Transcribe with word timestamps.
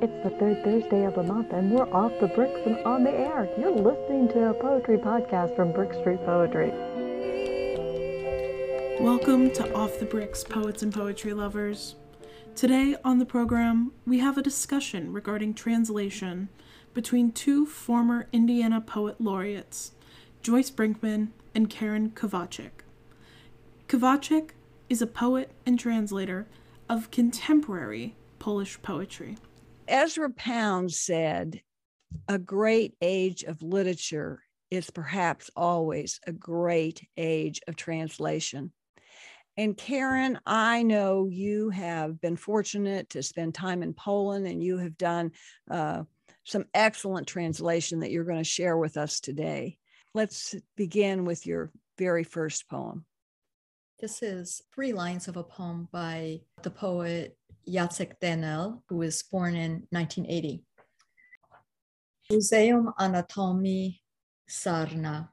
It's 0.00 0.22
the 0.22 0.30
third 0.30 0.62
Thursday 0.62 1.04
of 1.06 1.16
the 1.16 1.24
month, 1.24 1.52
and 1.52 1.72
we're 1.72 1.92
off 1.92 2.12
the 2.20 2.28
bricks 2.28 2.60
and 2.64 2.78
on 2.84 3.02
the 3.02 3.10
air. 3.10 3.48
You're 3.58 3.72
listening 3.72 4.28
to 4.28 4.50
a 4.50 4.54
poetry 4.54 4.96
podcast 4.96 5.56
from 5.56 5.72
Brick 5.72 5.92
Street 5.92 6.24
Poetry. 6.24 6.70
Welcome 9.00 9.50
to 9.54 9.74
Off 9.74 9.98
the 9.98 10.04
Bricks, 10.04 10.44
poets 10.44 10.84
and 10.84 10.94
poetry 10.94 11.32
lovers. 11.32 11.96
Today 12.54 12.94
on 13.04 13.18
the 13.18 13.26
program, 13.26 13.90
we 14.06 14.20
have 14.20 14.38
a 14.38 14.42
discussion 14.42 15.12
regarding 15.12 15.52
translation 15.54 16.48
between 16.94 17.32
two 17.32 17.66
former 17.66 18.28
Indiana 18.32 18.80
poet 18.80 19.20
laureates, 19.20 19.94
Joyce 20.42 20.70
Brinkman 20.70 21.30
and 21.56 21.68
Karen 21.68 22.10
Kovacik. 22.10 22.84
Kovacik 23.88 24.50
is 24.88 25.02
a 25.02 25.08
poet 25.08 25.50
and 25.66 25.76
translator 25.76 26.46
of 26.88 27.10
contemporary 27.10 28.14
Polish 28.38 28.80
poetry. 28.80 29.38
Ezra 29.88 30.30
Pound 30.30 30.92
said, 30.92 31.62
A 32.28 32.38
great 32.38 32.94
age 33.00 33.42
of 33.42 33.62
literature 33.62 34.42
is 34.70 34.90
perhaps 34.90 35.50
always 35.56 36.20
a 36.26 36.32
great 36.32 37.06
age 37.16 37.60
of 37.66 37.76
translation. 37.76 38.72
And 39.56 39.76
Karen, 39.76 40.38
I 40.46 40.82
know 40.82 41.26
you 41.26 41.70
have 41.70 42.20
been 42.20 42.36
fortunate 42.36 43.10
to 43.10 43.22
spend 43.22 43.54
time 43.54 43.82
in 43.82 43.94
Poland 43.94 44.46
and 44.46 44.62
you 44.62 44.76
have 44.76 44.96
done 44.98 45.32
uh, 45.70 46.04
some 46.44 46.66
excellent 46.74 47.26
translation 47.26 48.00
that 48.00 48.10
you're 48.10 48.24
going 48.24 48.38
to 48.38 48.44
share 48.44 48.76
with 48.76 48.96
us 48.96 49.20
today. 49.20 49.78
Let's 50.14 50.54
begin 50.76 51.24
with 51.24 51.46
your 51.46 51.72
very 51.96 52.24
first 52.24 52.68
poem. 52.68 53.04
This 53.98 54.22
is 54.22 54.62
three 54.72 54.92
lines 54.92 55.26
of 55.28 55.36
a 55.36 55.42
poem 55.42 55.88
by 55.90 56.42
the 56.62 56.70
poet 56.70 57.37
Jacek 57.68 58.18
Dehnel, 58.20 58.82
who 58.88 58.98
was 58.98 59.22
born 59.22 59.54
in 59.54 59.86
1980. 59.90 60.64
Muzeum 62.30 62.92
Anatomii 62.98 64.02
Sarna. 64.48 65.28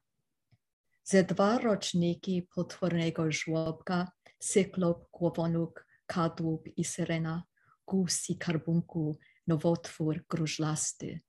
Ze 1.03 1.23
dwa 1.23 1.57
roczniki 1.57 2.47
potwornego 2.55 3.31
żłobka, 3.31 4.11
cyklop, 4.39 5.09
głowonóg, 5.11 5.85
kadłub 6.07 6.67
i 6.77 6.83
syrena, 6.83 7.43
guz 7.87 8.29
i 8.29 8.37
karbunku, 8.37 9.17
nowotwór 9.47 10.25
gruźlasty. 10.29 11.19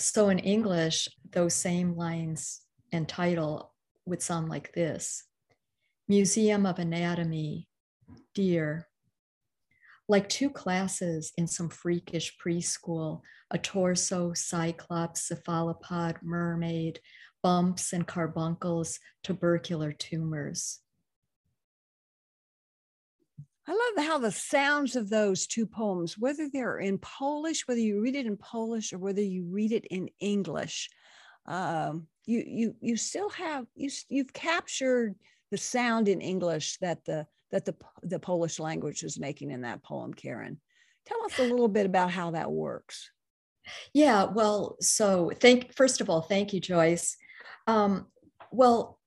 So 0.00 0.30
in 0.30 0.38
English, 0.38 1.10
those 1.30 1.56
same 1.56 1.94
lines 1.94 2.66
and 2.92 3.08
title 3.08 3.72
would 4.06 4.22
sound 4.22 4.52
like 4.52 4.72
this. 4.72 5.28
Museum 6.08 6.66
of 6.66 6.78
Anatomy, 6.78 7.68
dear, 8.34 8.91
like 10.12 10.28
two 10.28 10.50
classes 10.50 11.32
in 11.38 11.46
some 11.46 11.70
freakish 11.70 12.36
preschool 12.36 13.22
a 13.50 13.58
torso, 13.58 14.32
cyclops, 14.34 15.28
cephalopod, 15.28 16.16
mermaid, 16.22 17.00
bumps 17.42 17.92
and 17.92 18.06
carbuncles, 18.06 18.98
tubercular 19.22 19.92
tumors. 19.92 20.80
I 23.66 23.72
love 23.72 24.06
how 24.06 24.18
the 24.18 24.32
sounds 24.32 24.96
of 24.96 25.10
those 25.10 25.46
two 25.46 25.66
poems, 25.66 26.16
whether 26.18 26.48
they're 26.50 26.78
in 26.78 26.98
Polish, 26.98 27.66
whether 27.66 27.80
you 27.80 28.00
read 28.00 28.14
it 28.14 28.26
in 28.26 28.36
Polish 28.36 28.92
or 28.92 28.98
whether 28.98 29.22
you 29.22 29.44
read 29.50 29.72
it 29.72 29.86
in 29.86 30.08
English, 30.20 30.88
um, 31.46 32.06
you 32.24 32.42
you 32.46 32.76
you 32.80 32.96
still 32.96 33.30
have 33.30 33.66
you 33.74 33.90
you've 34.08 34.32
captured 34.32 35.14
the 35.50 35.58
sound 35.58 36.08
in 36.08 36.20
English 36.20 36.78
that 36.78 37.04
the 37.04 37.26
that 37.52 37.64
the, 37.64 37.76
the 38.02 38.18
Polish 38.18 38.58
language 38.58 39.02
is 39.02 39.20
making 39.20 39.50
in 39.50 39.60
that 39.60 39.82
poem, 39.82 40.12
Karen. 40.12 40.60
Tell 41.06 41.24
us 41.24 41.38
a 41.38 41.42
little 41.42 41.68
bit 41.68 41.86
about 41.86 42.10
how 42.10 42.32
that 42.32 42.50
works. 42.50 43.10
Yeah, 43.94 44.24
well, 44.24 44.76
so 44.80 45.30
thank 45.40 45.74
first 45.74 46.00
of 46.00 46.10
all, 46.10 46.22
thank 46.22 46.52
you, 46.52 46.60
Joyce. 46.60 47.16
Um, 47.66 48.06
well, 48.50 48.98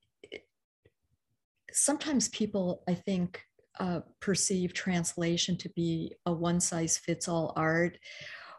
sometimes 1.72 2.28
people, 2.28 2.82
I 2.88 2.94
think, 2.94 3.42
uh, 3.78 4.00
perceive 4.20 4.72
translation 4.72 5.56
to 5.58 5.68
be 5.70 6.14
a 6.24 6.32
one 6.32 6.60
size 6.60 6.96
fits 6.96 7.28
all 7.28 7.52
art, 7.56 7.98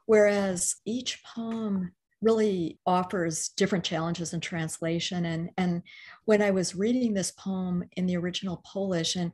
whereas 0.06 0.76
each 0.86 1.24
poem 1.24 1.92
really 2.22 2.80
offers 2.86 3.50
different 3.50 3.84
challenges 3.84 4.34
in 4.34 4.40
translation. 4.40 5.26
And, 5.26 5.50
and 5.58 5.82
when 6.26 6.42
I 6.42 6.52
was 6.52 6.76
reading 6.76 7.14
this 7.14 7.32
poem 7.32 7.84
in 7.96 8.06
the 8.06 8.18
original 8.18 8.62
Polish, 8.66 9.16
and 9.16 9.32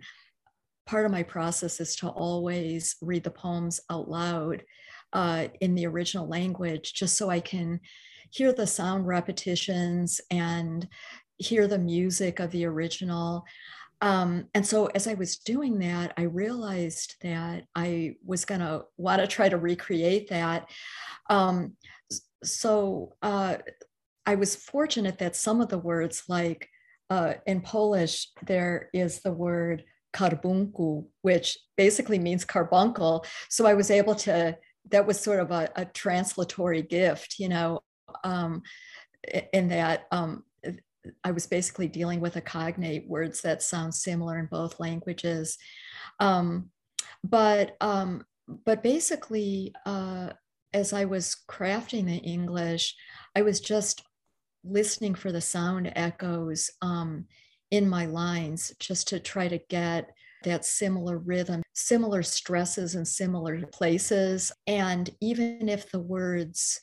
part 0.86 1.06
of 1.06 1.12
my 1.12 1.24
process 1.24 1.80
is 1.80 1.96
to 1.98 2.10
always 2.10 2.96
read 3.02 3.24
the 3.24 3.32
poems 3.32 3.80
out 3.90 4.10
loud 4.10 4.64
uh, 5.14 5.48
in 5.62 5.76
the 5.76 5.86
original 5.86 6.28
language, 6.28 6.94
just 6.94 7.18
so 7.18 7.30
I 7.30 7.40
can 7.40 7.80
hear 8.32 8.52
the 8.52 8.68
sound 8.68 9.08
repetitions 9.08 10.20
and 10.32 10.88
hear 11.38 11.68
the 11.68 11.78
music 11.78 12.40
of 12.40 12.52
the 12.52 12.66
original. 12.66 13.46
Um, 14.02 14.48
and 14.54 14.66
so 14.66 14.88
as 14.88 15.08
I 15.08 15.14
was 15.14 15.38
doing 15.38 15.80
that, 15.80 16.14
I 16.18 16.24
realized 16.24 17.16
that 17.22 17.64
I 17.76 18.16
was 18.26 18.44
going 18.44 18.60
to 18.60 18.84
want 18.98 19.22
to 19.22 19.28
try 19.28 19.48
to 19.48 19.58
recreate 19.58 20.30
that. 20.30 20.70
Um, 21.30 21.78
so 22.44 23.14
uh, 23.22 23.58
I 24.26 24.36
was 24.36 24.56
fortunate 24.56 25.20
that 25.20 25.36
some 25.36 25.62
of 25.62 25.70
the 25.70 25.78
words, 25.78 26.24
like 26.28 26.68
uh, 27.10 27.36
in 27.46 27.62
Polish, 27.62 28.30
there 28.46 28.90
is 28.94 29.22
the 29.22 29.32
word 29.32 29.84
karbunku, 30.14 31.06
which 31.22 31.58
basically 31.78 32.20
means 32.20 32.46
carbuncle. 32.46 33.26
So 33.50 33.66
I 33.66 33.74
was 33.74 33.92
able 33.92 34.16
to, 34.16 34.58
that 34.92 35.08
was 35.08 35.20
sort 35.20 35.40
of 35.40 35.52
a, 35.52 35.70
a 35.76 35.86
translatory 35.86 36.88
gift, 36.88 37.40
you 37.40 37.50
know, 37.50 37.82
um, 38.24 38.62
in 39.54 39.70
that 39.70 40.06
um, 40.12 40.44
I 41.24 41.32
was 41.32 41.48
basically 41.48 41.88
dealing 41.88 42.20
with 42.20 42.36
a 42.36 42.42
cognate 42.42 43.08
words 43.08 43.42
that 43.42 43.64
sound 43.64 43.94
similar 43.94 44.40
in 44.40 44.46
both 44.46 44.80
languages. 44.80 45.58
Um, 46.20 46.70
but 47.24 47.76
um, 47.82 48.26
but 48.66 48.84
basically, 48.84 49.74
uh, 49.86 50.30
as 50.74 50.94
I 50.94 51.06
was 51.06 51.38
crafting 51.50 52.06
the 52.06 52.18
English, 52.18 52.96
I 53.36 53.42
was 53.42 53.60
just 53.60 54.04
listening 54.64 55.16
for 55.16 55.32
the 55.32 55.42
sound 55.42 55.92
echoes 55.96 56.72
um, 56.82 57.26
in 57.74 57.90
my 57.90 58.06
lines 58.06 58.72
just 58.78 59.08
to 59.08 59.20
try 59.20 59.48
to 59.48 59.58
get 59.68 60.12
that 60.44 60.64
similar 60.64 61.18
rhythm, 61.18 61.64
similar 61.74 62.22
stresses 62.22 62.94
in 62.94 63.04
similar 63.04 63.66
places. 63.66 64.52
And 64.68 65.10
even 65.22 65.68
if 65.68 65.90
the 65.90 66.00
words 66.00 66.80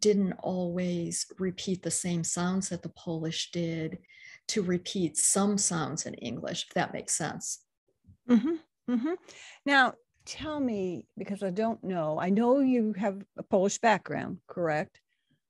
didn't 0.00 0.34
always 0.34 1.24
repeat 1.38 1.82
the 1.82 1.90
same 1.90 2.24
sounds 2.24 2.68
that 2.68 2.82
the 2.82 2.90
Polish 2.90 3.52
did, 3.52 4.00
to 4.48 4.60
repeat 4.60 5.16
some 5.16 5.56
sounds 5.56 6.04
in 6.04 6.12
English, 6.14 6.66
if 6.68 6.74
that 6.74 6.92
makes 6.92 7.14
sense. 7.14 7.64
Mm-hmm, 8.28 8.56
mm-hmm. 8.90 9.14
Now, 9.64 9.94
tell 10.26 10.60
me, 10.60 11.06
because 11.16 11.42
I 11.42 11.50
don't 11.50 11.82
know, 11.82 12.20
I 12.20 12.28
know 12.28 12.60
you 12.60 12.92
have 12.98 13.22
a 13.38 13.42
Polish 13.42 13.78
background, 13.78 14.38
correct? 14.46 15.00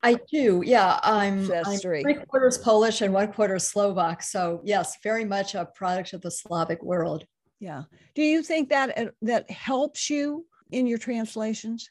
I 0.03 0.19
do. 0.31 0.63
Yeah, 0.65 0.99
I'm, 1.03 1.51
I'm 1.53 1.79
three 1.79 2.17
quarters 2.29 2.59
Polish 2.59 3.03
and 3.03 3.15
one 3.15 3.33
quarter 3.33 3.59
Slovak. 3.59 4.23
So 4.23 4.61
yes, 4.65 4.97
very 5.03 5.25
much 5.25 5.55
a 5.55 5.65
product 5.65 6.13
of 6.13 6.21
the 6.21 6.31
Slavic 6.31 6.83
world. 6.83 7.25
Yeah. 7.61 7.85
Do 8.17 8.23
you 8.23 8.43
think 8.43 8.71
that 8.71 8.99
uh, 8.99 9.07
that 9.23 9.49
helps 9.51 10.11
you 10.11 10.47
in 10.73 10.87
your 10.89 10.99
translations? 10.99 11.89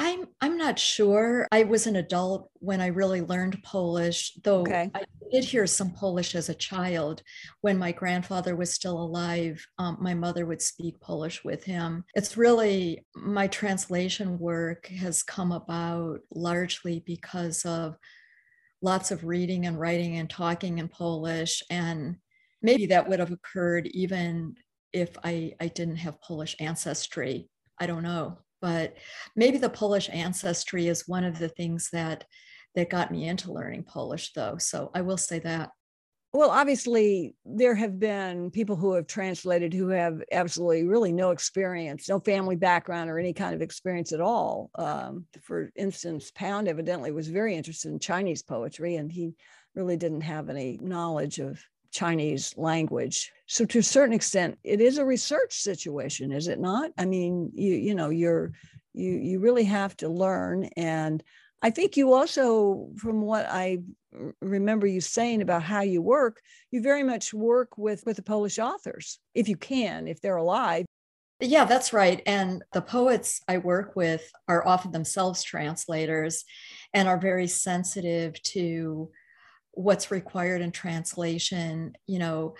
I'm 0.00 0.24
I'm 0.40 0.56
not 0.56 0.78
sure. 0.78 1.46
I 1.52 1.64
was 1.64 1.86
an 1.86 1.96
adult 1.96 2.50
when 2.54 2.80
I 2.80 2.86
really 2.86 3.20
learned 3.20 3.62
Polish, 3.62 4.32
though 4.42 4.62
okay. 4.62 4.90
I 4.94 5.02
did 5.30 5.44
hear 5.44 5.66
some 5.66 5.90
Polish 5.90 6.34
as 6.34 6.48
a 6.48 6.54
child. 6.54 7.22
When 7.60 7.76
my 7.76 7.92
grandfather 7.92 8.56
was 8.56 8.72
still 8.72 8.98
alive, 8.98 9.62
um, 9.78 9.98
my 10.00 10.14
mother 10.14 10.46
would 10.46 10.62
speak 10.62 10.98
Polish 11.00 11.44
with 11.44 11.64
him. 11.64 12.04
It's 12.14 12.38
really 12.38 13.04
my 13.14 13.46
translation 13.48 14.38
work 14.38 14.86
has 14.86 15.22
come 15.22 15.52
about 15.52 16.20
largely 16.34 17.02
because 17.04 17.66
of 17.66 17.94
lots 18.80 19.10
of 19.10 19.24
reading 19.24 19.66
and 19.66 19.78
writing 19.78 20.16
and 20.16 20.30
talking 20.30 20.78
in 20.78 20.88
Polish, 20.88 21.62
and 21.68 22.16
maybe 22.62 22.86
that 22.86 23.06
would 23.06 23.18
have 23.18 23.32
occurred 23.32 23.86
even 23.88 24.54
if 24.94 25.10
I 25.22 25.52
I 25.60 25.68
didn't 25.68 25.96
have 25.96 26.22
Polish 26.22 26.56
ancestry. 26.58 27.50
I 27.78 27.84
don't 27.84 28.02
know 28.02 28.38
but 28.60 28.94
maybe 29.36 29.58
the 29.58 29.70
Polish 29.70 30.08
ancestry 30.12 30.88
is 30.88 31.08
one 31.08 31.24
of 31.24 31.38
the 31.38 31.48
things 31.48 31.88
that 31.92 32.24
that 32.74 32.90
got 32.90 33.10
me 33.10 33.28
into 33.28 33.52
learning 33.52 33.82
Polish 33.82 34.32
though. 34.32 34.56
So 34.58 34.90
I 34.94 35.00
will 35.00 35.16
say 35.16 35.40
that. 35.40 35.70
Well, 36.32 36.50
obviously, 36.50 37.34
there 37.44 37.74
have 37.74 37.98
been 37.98 38.52
people 38.52 38.76
who 38.76 38.92
have 38.92 39.08
translated 39.08 39.74
who 39.74 39.88
have 39.88 40.22
absolutely 40.30 40.84
really 40.84 41.10
no 41.10 41.32
experience, 41.32 42.08
no 42.08 42.20
family 42.20 42.54
background, 42.54 43.10
or 43.10 43.18
any 43.18 43.32
kind 43.32 43.52
of 43.52 43.62
experience 43.62 44.12
at 44.12 44.20
all. 44.20 44.70
Um, 44.76 45.26
for 45.42 45.72
instance, 45.74 46.30
Pound 46.32 46.68
evidently 46.68 47.10
was 47.10 47.26
very 47.26 47.56
interested 47.56 47.90
in 47.90 47.98
Chinese 47.98 48.44
poetry, 48.44 48.94
and 48.94 49.10
he 49.10 49.34
really 49.74 49.96
didn't 49.96 50.20
have 50.20 50.48
any 50.48 50.78
knowledge 50.80 51.40
of 51.40 51.60
Chinese 51.90 52.54
language. 52.56 53.32
So 53.46 53.64
to 53.66 53.80
a 53.80 53.82
certain 53.82 54.14
extent, 54.14 54.58
it 54.62 54.80
is 54.80 54.98
a 54.98 55.04
research 55.04 55.54
situation, 55.54 56.32
is 56.32 56.48
it 56.48 56.60
not? 56.60 56.92
I 56.96 57.04
mean, 57.04 57.50
you 57.54 57.74
you 57.74 57.94
know, 57.94 58.10
you're 58.10 58.52
you 58.92 59.12
you 59.12 59.38
really 59.40 59.64
have 59.64 59.96
to 59.96 60.08
learn 60.08 60.64
and 60.76 61.22
i 61.62 61.70
think 61.70 61.96
you 61.96 62.12
also 62.12 62.88
from 62.96 63.22
what 63.22 63.46
i 63.48 63.78
remember 64.40 64.86
you 64.86 65.00
saying 65.00 65.42
about 65.42 65.62
how 65.62 65.80
you 65.80 66.02
work 66.02 66.40
you 66.70 66.82
very 66.82 67.02
much 67.02 67.32
work 67.32 67.76
with 67.78 68.04
with 68.06 68.16
the 68.16 68.22
polish 68.22 68.58
authors 68.58 69.18
if 69.34 69.48
you 69.48 69.56
can 69.56 70.08
if 70.08 70.20
they're 70.20 70.36
alive 70.36 70.84
yeah 71.40 71.64
that's 71.64 71.92
right 71.92 72.22
and 72.26 72.62
the 72.72 72.82
poets 72.82 73.40
i 73.48 73.58
work 73.58 73.94
with 73.94 74.30
are 74.48 74.66
often 74.66 74.90
themselves 74.90 75.42
translators 75.42 76.44
and 76.92 77.08
are 77.08 77.18
very 77.18 77.46
sensitive 77.46 78.40
to 78.42 79.10
what's 79.80 80.10
required 80.10 80.60
in 80.60 80.70
translation 80.70 81.94
you 82.06 82.18
know 82.18 82.54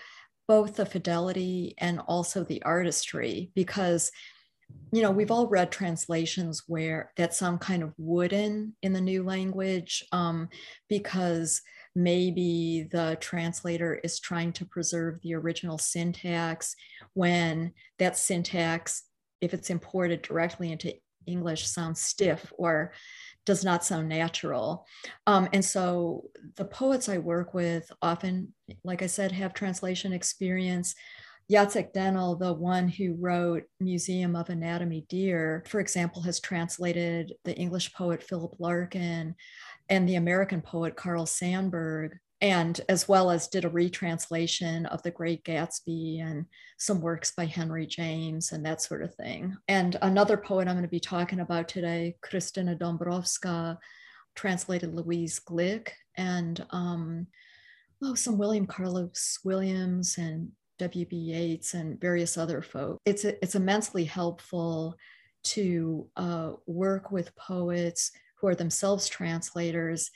both 0.47 0.75
the 0.75 0.85
fidelity 0.85 1.75
and 1.77 1.99
also 2.07 2.43
the 2.43 2.61
artistry 2.63 3.51
because 3.55 4.11
you 4.91 5.01
know 5.01 5.11
we've 5.11 5.31
all 5.31 5.47
read 5.47 5.71
translations 5.71 6.63
where 6.67 7.11
that 7.17 7.33
sound 7.33 7.59
kind 7.59 7.83
of 7.83 7.93
wooden 7.97 8.75
in 8.81 8.91
the 8.91 9.01
new 9.01 9.23
language 9.23 10.03
um, 10.11 10.49
because 10.89 11.61
maybe 11.95 12.87
the 12.91 13.17
translator 13.19 13.99
is 14.03 14.19
trying 14.19 14.51
to 14.51 14.65
preserve 14.65 15.19
the 15.21 15.35
original 15.35 15.77
syntax 15.77 16.75
when 17.13 17.71
that 17.99 18.17
syntax 18.17 19.03
if 19.41 19.53
it's 19.53 19.69
imported 19.69 20.21
directly 20.21 20.71
into 20.71 20.93
english 21.27 21.67
sounds 21.67 22.01
stiff 22.01 22.51
or 22.57 22.91
does 23.45 23.63
not 23.63 23.83
sound 23.83 24.07
natural. 24.07 24.85
Um, 25.25 25.49
and 25.51 25.65
so 25.65 26.29
the 26.55 26.65
poets 26.65 27.09
i 27.09 27.17
work 27.17 27.53
with 27.53 27.91
often 28.01 28.53
like 28.83 29.01
i 29.01 29.07
said 29.07 29.31
have 29.31 29.53
translation 29.53 30.13
experience. 30.13 30.95
Jacek 31.51 31.91
Dehnel, 31.91 32.39
the 32.39 32.53
one 32.53 32.87
who 32.87 33.15
wrote 33.19 33.63
Museum 33.81 34.37
of 34.37 34.49
Anatomy 34.49 35.05
Deer, 35.09 35.65
for 35.67 35.81
example, 35.81 36.21
has 36.21 36.39
translated 36.39 37.33
the 37.43 37.53
English 37.55 37.93
poet 37.93 38.23
Philip 38.23 38.55
Larkin 38.59 39.35
and 39.89 40.07
the 40.07 40.15
American 40.15 40.61
poet 40.61 40.95
Carl 40.95 41.25
Sandburg, 41.25 42.11
and 42.41 42.81
as 42.89 43.07
well 43.07 43.29
as 43.29 43.47
did 43.47 43.65
a 43.65 43.69
retranslation 43.69 44.87
of 44.87 45.03
The 45.03 45.11
Great 45.11 45.43
Gatsby 45.43 46.21
and 46.21 46.45
some 46.77 46.99
works 46.99 47.31
by 47.31 47.45
Henry 47.45 47.85
James 47.85 48.51
and 48.51 48.65
that 48.65 48.81
sort 48.81 49.03
of 49.03 49.13
thing. 49.13 49.55
And 49.67 49.95
another 50.01 50.37
poet 50.37 50.67
I'm 50.67 50.73
going 50.73 50.83
to 50.83 50.89
be 50.89 50.99
talking 50.99 51.39
about 51.39 51.67
today, 51.67 52.15
Krystyna 52.25 52.79
Dąbrowska, 52.79 53.77
translated 54.35 54.95
Louise 54.95 55.39
Glück 55.39 55.89
and 56.15 56.65
um, 56.71 57.27
oh, 58.03 58.15
some 58.15 58.39
William 58.39 58.65
Carlos 58.65 59.37
Williams 59.43 60.17
and 60.17 60.49
W.B. 60.79 61.15
Yeats 61.15 61.75
and 61.75 62.01
various 62.01 62.37
other 62.37 62.63
folks. 62.63 62.99
It's, 63.05 63.23
it's 63.23 63.53
immensely 63.53 64.03
helpful 64.03 64.95
to 65.43 66.07
uh, 66.15 66.53
work 66.65 67.11
with 67.11 67.35
poets 67.35 68.11
who 68.37 68.47
are 68.47 68.55
themselves 68.55 69.07
translators 69.07 70.09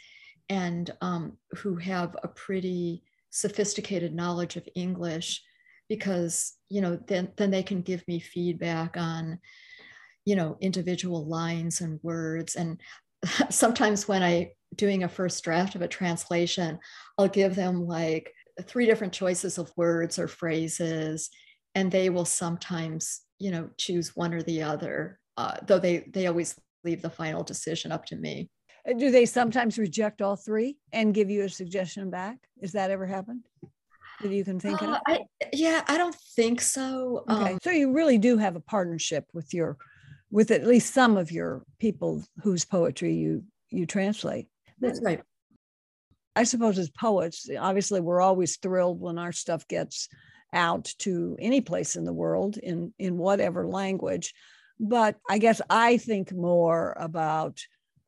and 0.50 0.92
um, 1.02 1.38
who 1.58 1.76
have 1.76 2.16
a 2.24 2.28
pretty 2.28 3.04
sophisticated 3.30 4.14
knowledge 4.14 4.56
of 4.56 4.68
English 4.76 5.44
because, 5.90 6.54
you 6.70 6.82
know, 6.82 7.00
then, 7.08 7.32
then 7.38 7.52
they 7.52 7.64
can 7.64 7.82
give 7.82 8.08
me 8.08 8.20
feedback 8.20 8.98
on, 8.98 9.40
you 10.26 10.36
know, 10.36 10.58
individual 10.62 11.26
lines 11.26 11.82
and 11.82 12.00
words. 12.02 12.56
And 12.56 12.80
sometimes 13.50 14.08
when 14.08 14.24
I 14.24 14.54
doing 14.76 15.04
a 15.04 15.10
first 15.10 15.44
draft 15.44 15.76
of 15.76 15.82
a 15.82 15.88
translation, 15.88 16.80
I'll 17.18 17.28
give 17.28 17.56
them 17.56 17.86
like 17.86 18.32
three 18.64 18.86
different 18.86 19.14
choices 19.14 19.58
of 19.58 19.72
words 19.76 20.18
or 20.20 20.28
phrases, 20.28 21.30
and 21.74 21.92
they 21.92 22.10
will 22.10 22.26
sometimes, 22.26 23.22
you 23.40 23.52
know, 23.52 23.70
choose 23.78 24.16
one 24.16 24.34
or 24.34 24.42
the 24.42 24.64
other. 24.64 25.20
Uh, 25.38 25.58
though 25.68 25.80
they 25.80 26.10
they 26.14 26.28
always 26.28 26.56
leave 26.84 27.02
the 27.02 27.10
final 27.10 27.44
decision 27.44 27.92
up 27.92 28.06
to 28.06 28.16
me. 28.16 28.50
Do 28.98 29.10
they 29.10 29.26
sometimes 29.26 29.78
reject 29.80 30.22
all 30.22 30.36
three 30.36 30.78
and 30.94 31.14
give 31.14 31.30
you 31.30 31.44
a 31.44 31.50
suggestion 31.50 32.10
back? 32.10 32.38
Is 32.62 32.74
that 32.74 32.92
ever 32.92 33.06
happened? 33.06 33.46
That 34.22 34.32
you 34.32 34.46
can 34.46 34.60
think 34.60 34.82
uh, 34.82 34.86
of? 34.86 34.98
I, 35.08 35.20
yeah, 35.52 35.84
I 35.88 35.98
don't 35.98 36.16
think 36.36 36.62
so. 36.62 37.26
Okay, 37.30 37.54
um, 37.54 37.60
so 37.64 37.72
you 37.72 37.92
really 37.94 38.18
do 38.18 38.38
have 38.38 38.56
a 38.56 38.62
partnership 38.62 39.26
with 39.34 39.54
your, 39.54 39.78
with 40.32 40.52
at 40.52 40.68
least 40.68 40.94
some 40.94 41.18
of 41.18 41.32
your 41.32 41.64
people 41.80 42.24
whose 42.44 42.64
poetry 42.64 43.14
you 43.16 43.44
you 43.70 43.86
translate. 43.86 44.48
That's 44.80 45.02
right. 45.02 45.22
I 46.36 46.44
suppose 46.44 46.78
as 46.78 46.90
poets, 46.90 47.50
obviously 47.60 48.02
we're 48.02 48.22
always 48.22 48.58
thrilled 48.58 49.00
when 49.00 49.18
our 49.18 49.32
stuff 49.32 49.68
gets 49.68 50.10
out 50.54 50.94
to 51.00 51.36
any 51.40 51.62
place 51.62 51.96
in 51.96 52.06
the 52.06 52.14
world 52.14 52.58
in 52.58 52.94
in 53.00 53.18
whatever 53.18 53.68
language. 53.68 54.34
But 54.80 55.18
I 55.30 55.38
guess 55.38 55.62
I 55.70 55.98
think 55.98 56.34
more 56.34 56.96
about 57.00 57.62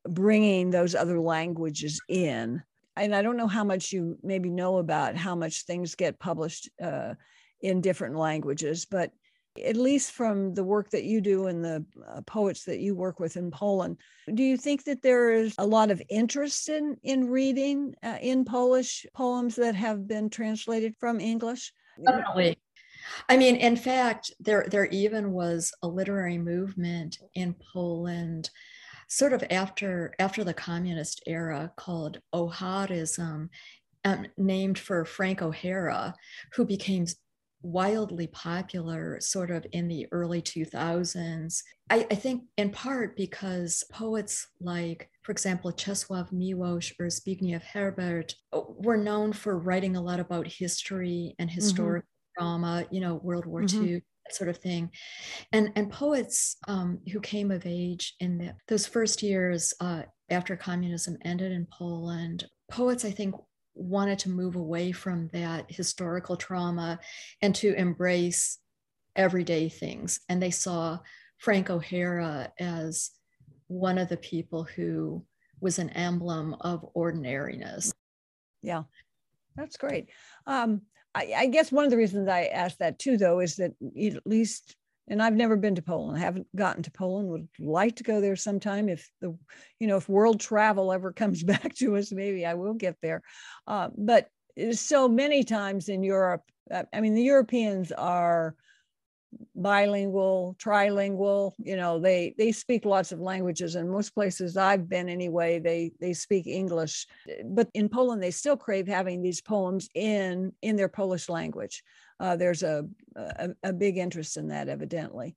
bringing 0.10 0.70
those 0.70 0.96
other 0.96 1.20
languages 1.20 2.02
in. 2.10 2.62
And 2.96 3.16
I 3.16 3.22
don't 3.22 3.38
know 3.38 3.48
how 3.48 3.64
much 3.64 3.92
you 3.92 4.18
maybe 4.24 4.50
know 4.50 4.78
about 4.78 5.16
how 5.16 5.36
much 5.36 5.64
things 5.64 5.96
get 5.96 6.20
published 6.20 6.70
uh, 6.82 7.14
in 7.62 7.82
different 7.82 8.16
languages, 8.16 8.86
but 8.86 9.12
at 9.64 9.76
least 9.76 10.12
from 10.12 10.54
the 10.54 10.64
work 10.64 10.90
that 10.92 11.04
you 11.04 11.22
do 11.22 11.48
and 11.48 11.64
the 11.64 11.86
uh, 12.08 12.22
poets 12.22 12.64
that 12.66 12.80
you 12.80 12.96
work 12.96 13.20
with 13.20 13.38
in 13.38 13.52
Poland, 13.52 13.98
do 14.34 14.44
you 14.44 14.58
think 14.58 14.84
that 14.84 15.02
there 15.02 15.32
is 15.32 15.56
a 15.58 15.66
lot 15.66 15.92
of 15.92 16.02
interest 16.10 16.70
in 16.70 16.98
in 17.04 17.30
reading 17.30 17.96
uh, 18.04 18.18
in 18.22 18.46
Polish 18.46 19.06
poems 19.14 19.56
that 19.56 19.76
have 19.76 20.08
been 20.08 20.30
translated 20.30 20.96
from 21.00 21.20
English? 21.20 21.74
Definitely. 22.04 22.58
I 23.30 23.38
mean, 23.38 23.56
in 23.56 23.76
fact, 23.76 24.32
there 24.40 24.68
there 24.70 24.86
even 24.86 25.32
was 25.32 25.72
a 25.82 25.88
literary 25.88 26.38
movement 26.38 27.18
in 27.34 27.56
Poland 27.74 28.50
sort 29.08 29.34
of 29.34 29.44
after 29.50 30.14
after 30.20 30.44
the 30.44 30.54
communist 30.54 31.24
era 31.26 31.72
called 31.76 32.20
Oharism, 32.34 33.50
um, 34.06 34.28
named 34.38 34.78
for 34.80 35.06
Frank 35.06 35.42
O'Hara, 35.42 36.14
who 36.54 36.66
became 36.66 37.06
wildly 37.62 38.28
popular 38.28 39.20
sort 39.20 39.52
of 39.52 39.66
in 39.72 39.88
the 39.88 40.08
early 40.12 40.42
2000s. 40.42 41.64
I, 41.90 42.06
I, 42.12 42.16
think 42.16 42.44
in 42.58 42.70
part 42.70 43.16
because 43.16 43.84
poets 43.92 44.48
like, 44.62 45.10
for 45.24 45.32
example, 45.32 45.72
Czesław 45.72 46.32
Miłosz 46.32 46.94
or 47.00 47.08
Zbigniew 47.08 47.62
Herbert 47.62 48.36
uh, 48.54 48.62
were 48.78 48.98
known 48.98 49.34
for 49.34 49.58
writing 49.58 49.96
a 49.96 50.02
lot 50.02 50.20
about 50.20 50.48
history 50.48 51.36
and 51.40 51.50
mm-hmm. 51.50 51.56
historic 51.56 52.04
mm-hmm. 52.04 52.44
drama, 52.44 52.86
you 52.92 53.02
know, 53.02 53.16
World 53.16 53.46
War 53.46 53.64
mm-hmm. 53.64 53.86
II 53.86 54.04
sort 54.34 54.50
of 54.50 54.58
thing 54.58 54.90
and 55.52 55.72
and 55.76 55.92
poets 55.92 56.58
um, 56.68 57.00
who 57.12 57.20
came 57.20 57.52
of 57.52 57.66
age 57.66 58.16
in 58.20 58.38
the, 58.38 58.54
those 58.68 58.86
first 58.86 59.22
years 59.22 59.74
uh, 59.80 60.04
after 60.30 60.56
communism 60.56 61.18
ended 61.24 61.52
in 61.52 61.68
poland 61.72 62.46
poets 62.70 63.06
i 63.06 63.12
think 63.12 63.34
wanted 63.78 64.20
to 64.20 64.30
move 64.30 64.56
away 64.56 64.92
from 64.92 65.30
that 65.34 65.66
historical 65.70 66.36
trauma 66.36 67.00
and 67.42 67.54
to 67.56 67.74
embrace 67.76 68.60
everyday 69.16 69.70
things. 69.70 70.20
And 70.30 70.42
they 70.42 70.52
saw 70.52 71.00
Frank 71.38 71.70
O'Hara 71.70 72.52
as 72.60 73.12
one 73.68 73.98
of 73.98 74.10
the 74.10 74.18
people 74.18 74.64
who 74.64 75.26
was 75.60 75.80
an 75.80 75.90
emblem 75.92 76.56
of 76.62 76.86
ordinariness. 76.94 77.94
Yeah, 78.62 78.84
that's 79.56 79.78
great. 79.78 80.10
Um, 80.46 80.82
I, 81.18 81.34
I, 81.36 81.46
guess 81.48 81.72
one 81.72 81.86
of 81.86 81.92
the 81.92 81.98
reasons 81.98 82.28
I 82.28 82.46
asked 82.46 82.80
that 82.80 83.00
too, 83.00 83.18
though, 83.18 83.40
is 83.40 83.56
that 83.56 83.72
at 83.82 84.28
least 84.28 84.76
and 85.10 85.22
I've 85.22 85.36
never 85.36 85.56
been 85.56 85.76
to 85.76 85.82
Poland. 85.82 86.18
I 86.18 86.22
haven't 86.22 86.48
gotten 86.56 86.84
to 86.84 86.92
Poland. 86.92 87.30
Would 87.30 87.48
like 87.60 87.96
to 87.98 88.04
go 88.04 88.20
there 88.20 88.36
sometime 88.36 88.90
if 88.90 89.10
the, 89.22 89.38
you 89.80 89.88
know, 89.88 89.98
if 89.98 90.10
world 90.10 90.40
travel 90.40 90.92
ever 90.92 91.12
comes 91.14 91.44
back 91.44 91.76
to 91.76 91.96
us, 91.96 92.12
maybe 92.12 92.46
I 92.46 92.56
will 92.56 92.74
get 92.74 92.98
there. 93.02 93.22
Uh, 93.66 93.90
but 93.98 94.28
so 94.72 95.08
many 95.08 95.44
times 95.44 95.88
in 95.88 96.04
Europe, 96.04 96.44
uh, 96.70 96.84
I 96.94 97.02
mean, 97.02 97.14
the 97.14 97.24
Europeans 97.24 97.92
are 97.92 98.56
bilingual, 99.56 100.56
trilingual. 100.60 101.54
You 101.58 101.76
know, 101.76 102.00
they 102.00 102.34
they 102.38 102.52
speak 102.52 102.86
lots 102.86 103.12
of 103.12 103.20
languages, 103.20 103.76
and 103.76 103.90
most 103.90 104.12
places 104.14 104.58
I've 104.58 104.88
been 104.90 105.10
anyway, 105.10 105.60
they 105.60 105.92
they 106.00 106.14
speak 106.14 106.48
English. 106.48 107.08
But 107.46 107.70
in 107.74 107.90
Poland, 107.90 108.22
they 108.22 108.32
still 108.32 108.58
crave 108.58 108.88
having 108.88 109.22
these 109.22 109.42
poems 109.42 109.90
in 109.94 110.54
in 110.62 110.76
their 110.76 110.90
Polish 110.90 111.30
language 111.30 111.84
uh, 112.20 112.36
there's 112.36 112.64
a, 112.64 112.86
a, 113.16 113.50
a 113.64 113.74
big 113.74 113.98
interest 113.98 114.38
in 114.38 114.48
that 114.50 114.70
evidently. 114.70 115.36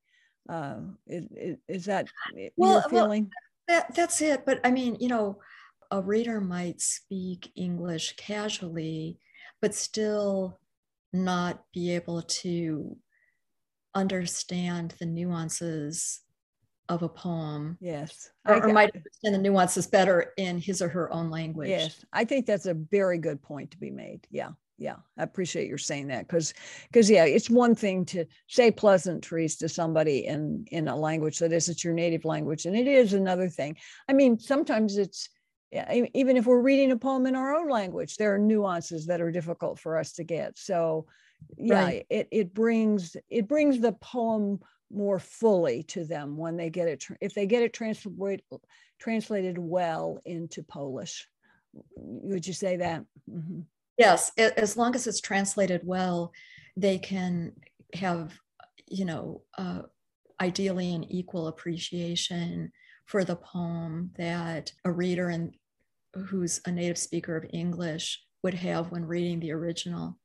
Uh, 0.49 0.81
is, 1.07 1.57
is, 1.69 1.85
that 1.85 2.09
well, 2.57 2.73
your 2.73 2.83
feeling? 2.89 3.31
Well, 3.69 3.81
that, 3.81 3.95
that's 3.95 4.21
it. 4.23 4.45
But 4.47 4.61
I 4.65 4.71
mean, 4.71 4.97
you 4.99 5.09
know, 5.09 5.39
a 5.91 6.01
reader 6.01 6.41
might 6.41 6.81
speak 6.81 7.53
English 7.55 8.17
casually, 8.17 9.19
but 9.61 9.75
still 9.75 10.59
not 11.13 11.63
be 11.73 11.95
able 11.95 12.23
to 12.23 12.97
understand 13.95 14.95
the 14.99 15.07
nuances 15.07 16.21
of 16.89 17.03
a 17.03 17.09
poem. 17.09 17.79
Yes. 17.81 18.31
Or, 18.47 18.67
or 18.67 18.73
might 18.73 18.95
understand 18.95 19.35
the 19.35 19.39
nuances 19.39 19.87
better 19.87 20.33
in 20.37 20.59
his 20.59 20.83
or 20.83 20.89
her 20.89 21.13
own 21.13 21.31
language. 21.31 21.69
Yes. 21.69 22.05
I 22.13 22.25
think 22.25 22.47
that's 22.47 22.67
a 22.67 22.75
very 22.75 23.19
good 23.19 23.41
point 23.41 23.71
to 23.71 23.79
be 23.79 23.91
made. 23.91 24.27
Yeah 24.31 24.51
yeah 24.81 24.97
i 25.19 25.23
appreciate 25.23 25.69
your 25.69 25.79
saying 25.79 26.09
that 26.09 26.27
because 26.27 26.55
because 26.89 27.09
yeah 27.09 27.25
it's 27.25 27.51
one 27.51 27.75
thing 27.75 28.05
to 28.05 28.25
say 28.49 28.71
pleasantries 28.71 29.57
to 29.57 29.69
somebody 29.69 30.27
in 30.27 30.65
in 30.73 30.89
a 30.89 30.97
language 30.97 31.39
that 31.39 31.53
isn't 31.53 31.85
your 31.85 31.93
native 31.93 32.25
language 32.25 32.65
and 32.65 32.75
it 32.75 32.89
is 32.89 33.13
another 33.13 33.49
thing 33.49 33.77
i 34.09 34.13
mean 34.13 34.39
sometimes 34.39 34.97
it's 34.97 35.29
even 36.15 36.37
if 36.37 36.47
we're 36.47 36.63
reading 36.63 36.91
a 36.91 36.97
poem 36.97 37.27
in 37.27 37.37
our 37.37 37.55
own 37.55 37.69
language 37.69 38.17
there 38.17 38.35
are 38.35 38.39
nuances 38.39 39.07
that 39.07 39.21
are 39.21 39.31
difficult 39.31 39.79
for 39.79 39.97
us 39.97 40.13
to 40.13 40.25
get 40.25 40.59
so 40.59 41.07
yeah 41.57 41.85
right. 41.85 42.07
it, 42.11 42.29
it 42.31 42.55
brings 42.55 43.17
it 43.29 43.49
brings 43.49 43.81
the 43.81 43.93
poem 43.93 44.61
more 44.93 45.19
fully 45.19 45.83
to 45.85 46.05
them 46.05 46.37
when 46.37 46.57
they 46.57 46.71
get 46.71 46.89
it 46.89 47.05
if 47.21 47.35
they 47.35 47.47
get 47.47 47.63
it 47.63 47.73
translated 47.73 48.43
translated 48.99 49.59
well 49.59 50.19
into 50.25 50.63
polish 50.63 51.29
would 51.97 52.47
you 52.47 52.53
say 52.53 52.77
that 52.77 53.05
mm-hmm. 53.31 53.61
Yes, 54.01 54.33
as 54.39 54.79
long 54.79 54.95
as 54.95 55.07
it's 55.07 55.21
translated 55.21 55.83
well, 55.85 56.33
they 56.75 56.97
can 56.97 57.53
have, 57.93 58.33
you 58.89 59.05
know, 59.05 59.43
uh, 59.59 59.83
ideally 60.41 60.95
an 60.95 61.05
equal 61.13 61.49
appreciation 61.49 62.73
for 63.05 63.25
the 63.25 63.37
poem 63.37 64.11
that 64.17 64.73
a 64.87 64.91
reader 64.91 65.29
and 65.29 65.55
who's 66.15 66.63
a 66.65 66.73
native 66.73 66.97
speaker 66.97 67.37
of 67.37 67.45
English 67.53 68.25
would 68.43 68.55
have 68.55 68.91
when 68.91 69.05
reading 69.05 69.39
the 69.39 69.53
original. 69.53 70.19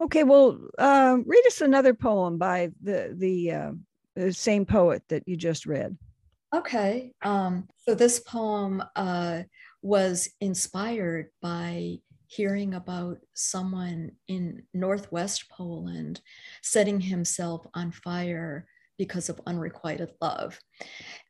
Okay. 0.00 0.24
Well, 0.24 0.58
uh, 0.78 1.18
read 1.24 1.46
us 1.46 1.60
another 1.60 1.94
poem 1.94 2.38
by 2.38 2.70
the 2.82 3.14
the, 3.16 3.52
uh, 3.52 3.72
the 4.14 4.32
same 4.32 4.66
poet 4.66 5.02
that 5.08 5.26
you 5.26 5.36
just 5.36 5.66
read. 5.66 5.96
Okay. 6.54 7.12
Um, 7.22 7.68
so 7.76 7.94
this 7.94 8.20
poem 8.20 8.82
uh, 8.94 9.42
was 9.82 10.28
inspired 10.40 11.28
by 11.42 11.98
hearing 12.28 12.74
about 12.74 13.18
someone 13.34 14.10
in 14.28 14.62
Northwest 14.74 15.48
Poland 15.50 16.20
setting 16.62 17.00
himself 17.00 17.66
on 17.74 17.92
fire 17.92 18.66
because 18.98 19.28
of 19.28 19.40
unrequited 19.46 20.10
love. 20.20 20.58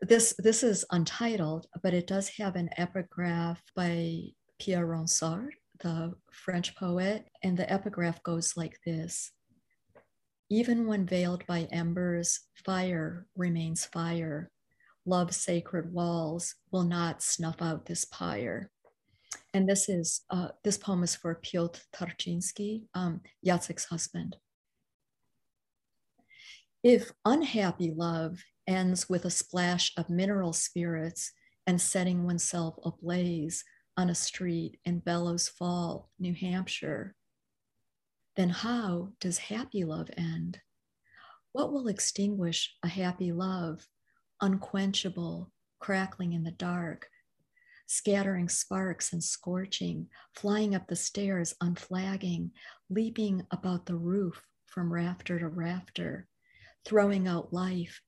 This, 0.00 0.35
this 0.38 0.62
is 0.62 0.85
untitled, 0.90 1.66
but 1.82 1.94
it 1.94 2.06
does 2.06 2.28
have 2.38 2.56
an 2.56 2.70
epigraph 2.76 3.61
by 3.75 4.20
Pierre 4.58 4.87
Ronsard, 4.87 5.50
the 5.80 6.14
French 6.30 6.76
poet, 6.76 7.26
and 7.42 7.56
the 7.56 7.71
epigraph 7.73 8.23
goes 8.23 8.56
like 8.56 8.78
this 8.85 9.33
Even 10.50 10.87
when 10.87 11.06
veiled 11.06 11.47
by 11.47 11.68
embers, 11.73 12.40
fire 12.64 13.26
remains 13.37 13.85
fire. 13.85 14.50
Love's 15.04 15.37
sacred 15.37 15.92
walls 15.92 16.54
will 16.73 16.83
not 16.83 17.23
snuff 17.23 17.62
out 17.62 17.87
this 17.87 18.04
pyre 18.04 18.71
and 19.56 19.66
this 19.66 19.88
is 19.88 20.21
uh, 20.30 20.49
this 20.64 20.76
poem 20.76 21.02
is 21.02 21.14
for 21.14 21.35
Piotr 21.37 21.80
Tarczyński, 21.95 22.83
um, 22.95 23.23
Jacek's 23.45 23.87
husband. 23.87 24.37
If 26.83 27.11
unhappy 27.25 27.92
love 27.97 28.38
ends 28.66 29.09
with 29.09 29.25
a 29.25 29.30
splash 29.30 29.92
of 29.97 30.11
mineral 30.11 30.52
spirits 30.52 31.33
and 31.66 31.80
setting 31.80 32.25
oneself 32.25 32.76
ablaze 32.85 33.64
on 33.96 34.10
a 34.10 34.14
street 34.14 34.78
in 34.84 34.98
Bellows 35.00 35.48
Fall, 35.48 36.10
New 36.18 36.34
Hampshire, 36.34 37.14
then 38.36 38.50
how 38.50 39.12
does 39.20 39.38
happy 39.38 39.84
love 39.84 40.10
end? 40.16 40.60
What 41.52 41.72
will 41.72 41.88
extinguish 41.88 42.76
a 42.82 42.88
happy 42.88 43.32
love, 43.32 43.86
unquenchable, 44.40 45.50
crackling 45.78 46.34
in 46.34 46.44
the 46.44 46.50
dark, 46.50 47.08
scattering 47.86 48.48
sparks 48.48 49.12
and 49.12 49.22
scorching, 49.24 50.08
flying 50.34 50.74
up 50.74 50.86
the 50.86 50.96
stairs 50.96 51.54
unflagging, 51.60 52.50
leaping 52.90 53.46
about 53.50 53.86
the 53.86 53.96
roof 53.96 54.42
from 54.66 54.92
rafter 54.92 55.38
to 55.38 55.48
rafter, 55.48 56.28
throwing 56.84 57.26
out 57.26 57.52
life 57.52 58.02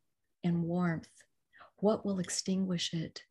and 0.44 0.62
warmth. 0.62 1.08
What 1.76 2.04
will 2.04 2.18
extinguish 2.18 2.92
it? 2.92 3.22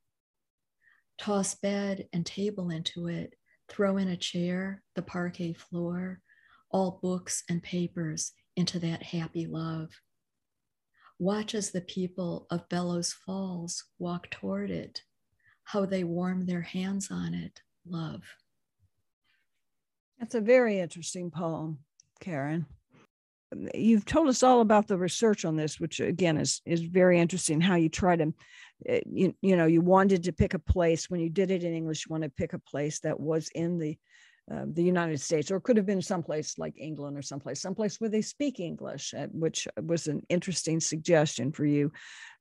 Toss 1.18 1.56
bed 1.56 2.08
and 2.14 2.26
table 2.26 2.70
into 2.70 3.08
it, 3.08 3.36
throw 3.68 3.98
in 3.98 4.08
a 4.08 4.18
chair, 4.18 4.84
the 4.96 5.02
parquet 5.02 5.54
floor, 5.54 6.22
all 6.70 7.00
books 7.02 7.44
and 7.50 7.62
papers 7.64 8.34
into 8.56 8.80
that 8.80 9.04
happy 9.04 9.46
love. 9.46 9.90
Watch 11.20 11.56
as 11.56 11.72
the 11.72 11.82
people 11.82 12.46
of 12.52 12.70
Bellows 12.70 13.14
Falls 13.14 13.86
walk 13.98 14.30
toward 14.30 14.70
it 14.70 15.02
how 15.68 15.86
they 15.86 16.06
warm 16.06 16.46
their 16.46 16.62
hands 16.62 17.10
on 17.12 17.34
it, 17.34 17.62
love. 17.86 18.22
That's 20.18 20.34
a 20.34 20.40
very 20.40 20.80
interesting 20.80 21.30
poem, 21.30 21.80
Karen. 22.22 22.66
You've 23.74 24.06
told 24.06 24.28
us 24.28 24.44
all 24.44 24.62
about 24.62 24.88
the 24.88 24.98
research 24.98 25.46
on 25.46 25.56
this, 25.56 25.80
which 25.80 26.00
again 26.00 26.38
is 26.38 26.62
is 26.66 26.82
very 26.82 27.20
interesting. 27.20 27.62
How 27.62 27.76
you 27.76 27.90
try 27.90 28.16
to, 28.18 28.34
eh, 28.86 29.02
you, 29.06 29.34
you 29.42 29.56
know, 29.56 29.66
you 29.66 29.82
wanted 29.82 30.24
to 30.24 30.34
pick 30.34 30.54
a 30.54 30.60
place 30.60 31.10
when 31.10 31.22
you 31.22 31.30
did 31.30 31.52
it 31.52 31.64
in 31.64 31.74
English. 31.74 32.06
You 32.06 32.12
want 32.12 32.24
to 32.24 32.30
pick 32.30 32.54
a 32.54 32.60
place 32.60 33.00
that 33.02 33.20
was 33.20 33.50
in 33.56 33.78
the 33.78 33.98
uh, 34.52 34.66
the 34.68 34.84
United 34.84 35.20
States, 35.22 35.50
or 35.50 35.60
could 35.60 35.78
have 35.78 35.86
been 35.86 36.02
someplace 36.02 36.58
like 36.58 36.76
England 36.78 37.18
or 37.18 37.22
someplace, 37.22 37.62
someplace 37.62 38.00
where 38.00 38.10
they 38.10 38.22
speak 38.22 38.60
English, 38.60 39.14
uh, 39.14 39.28
which 39.32 39.68
was 39.82 40.08
an 40.08 40.22
interesting 40.30 40.80
suggestion 40.80 41.52
for 41.52 41.66
you 41.66 41.92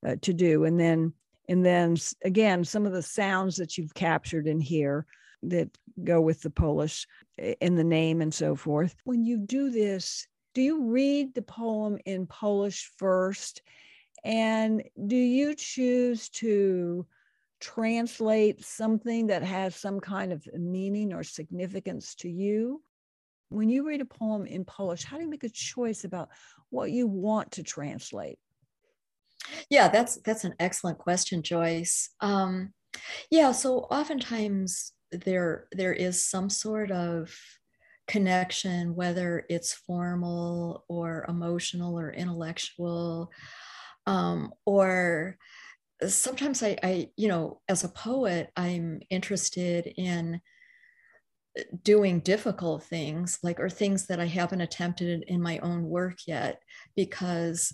uh, 0.06 0.16
to 0.22 0.32
do. 0.32 0.64
And 0.64 0.78
then 0.78 1.12
and 1.48 1.64
then 1.64 1.96
again, 2.25 2.64
some 2.64 2.86
of 2.86 2.92
the 2.92 3.02
sounds 3.02 3.56
that 3.56 3.78
you've 3.78 3.94
captured 3.94 4.46
in 4.46 4.60
here 4.60 5.06
that 5.44 5.68
go 6.02 6.20
with 6.20 6.42
the 6.42 6.50
Polish 6.50 7.06
in 7.38 7.76
the 7.76 7.84
name 7.84 8.20
and 8.20 8.32
so 8.32 8.56
forth. 8.56 8.94
When 9.04 9.25
you 9.25 9.38
do 9.38 9.70
this, 9.70 10.26
do 10.56 10.62
you 10.62 10.84
read 10.84 11.34
the 11.34 11.42
poem 11.42 11.98
in 12.06 12.26
Polish 12.26 12.90
first? 12.96 13.60
And 14.25 14.82
do 15.06 15.14
you 15.14 15.54
choose 15.54 16.30
to 16.30 17.06
translate 17.60 18.64
something 18.64 19.26
that 19.26 19.42
has 19.42 19.76
some 19.76 20.00
kind 20.00 20.32
of 20.32 20.48
meaning 20.54 21.12
or 21.12 21.25
significance 21.25 22.14
to 22.20 22.30
you? 22.30 22.82
When 23.50 23.68
you 23.68 23.86
read 23.86 24.00
a 24.00 24.06
poem 24.06 24.46
in 24.46 24.64
Polish, 24.64 25.04
how 25.04 25.18
do 25.18 25.25
you 25.25 25.28
make 25.28 25.44
a 25.44 25.50
choice 25.50 26.04
about 26.04 26.30
what 26.70 26.90
you 26.90 27.06
want 27.06 27.52
to 27.52 27.62
translate? 27.62 28.38
Yeah, 29.68 29.88
that's 29.88 30.16
that's 30.22 30.44
an 30.44 30.54
excellent 30.58 30.96
question, 30.96 31.42
Joyce. 31.42 32.08
Um, 32.20 32.72
yeah, 33.30 33.52
so 33.52 33.80
oftentimes 33.80 34.92
there 35.12 35.68
there 35.72 35.92
is 35.92 36.25
some 36.25 36.48
sort 36.48 36.90
of 36.90 37.38
connection, 38.06 38.94
whether 38.94 39.44
it's 39.48 39.72
formal 39.72 40.84
or 40.88 41.25
emotional 41.28 41.98
or 41.98 42.12
intellectual, 42.12 43.30
um, 44.06 44.52
or 44.64 45.36
sometimes 46.06 46.62
I, 46.62 46.76
I, 46.82 47.08
you 47.16 47.28
know, 47.28 47.60
as 47.68 47.84
a 47.84 47.88
poet, 47.88 48.50
I'm 48.56 49.00
interested 49.10 49.92
in 49.96 50.40
doing 51.82 52.20
difficult 52.20 52.84
things 52.84 53.38
like 53.42 53.58
or 53.58 53.70
things 53.70 54.06
that 54.06 54.20
I 54.20 54.26
haven't 54.26 54.60
attempted 54.60 55.25
in 55.26 55.40
my 55.40 55.58
own 55.58 55.84
work 55.84 56.18
yet 56.26 56.62
because 56.94 57.72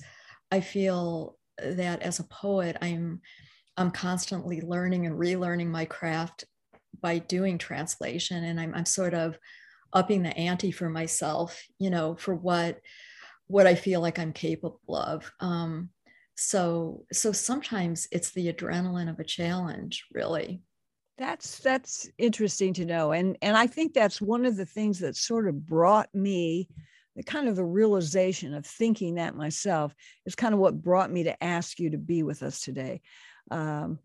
I 0.50 0.60
feel 0.60 1.36
that 1.58 2.02
as 2.02 2.20
a 2.20 2.24
poet, 2.24 2.76
I'm 2.80 3.20
I'm 3.76 3.90
constantly 3.90 4.60
learning 4.60 5.06
and 5.06 5.18
relearning 5.18 5.68
my 5.68 5.86
craft 5.86 6.44
by 7.00 7.18
doing 7.18 7.58
translation, 7.58 8.44
and 8.44 8.60
I'm 8.60 8.74
I'm 8.74 8.84
sort 8.84 9.14
of 9.14 9.38
upping 9.92 10.22
the 10.22 10.36
ante 10.36 10.70
for 10.70 10.88
myself, 10.88 11.62
you 11.78 11.90
know, 11.90 12.14
for 12.16 12.34
what 12.34 12.80
what 13.46 13.66
I 13.66 13.74
feel 13.74 14.00
like 14.00 14.18
I'm 14.18 14.32
capable 14.32 14.96
of. 14.96 15.30
Um, 15.40 15.90
so 16.36 17.04
so 17.12 17.32
sometimes 17.32 18.08
it's 18.10 18.30
the 18.30 18.52
adrenaline 18.52 19.10
of 19.10 19.20
a 19.20 19.24
challenge, 19.24 20.06
really. 20.12 20.62
That's 21.18 21.58
that's 21.58 22.08
interesting 22.18 22.72
to 22.74 22.84
know, 22.84 23.12
and 23.12 23.36
and 23.42 23.56
I 23.56 23.66
think 23.66 23.92
that's 23.92 24.20
one 24.20 24.46
of 24.46 24.56
the 24.56 24.66
things 24.66 24.98
that 25.00 25.16
sort 25.16 25.46
of 25.46 25.66
brought 25.66 26.08
me 26.14 26.68
the 27.16 27.22
kind 27.22 27.48
of 27.48 27.56
the 27.56 27.64
realization 27.64 28.54
of 28.54 28.64
thinking 28.64 29.16
that 29.16 29.36
myself 29.36 29.94
is 30.24 30.34
kind 30.34 30.54
of 30.54 30.60
what 30.60 30.80
brought 30.80 31.10
me 31.10 31.24
to 31.24 31.44
ask 31.44 31.78
you 31.78 31.90
to 31.90 31.98
be 31.98 32.22
with 32.22 32.42
us 32.42 32.60
today. 32.60 33.02
Um, 33.50 33.98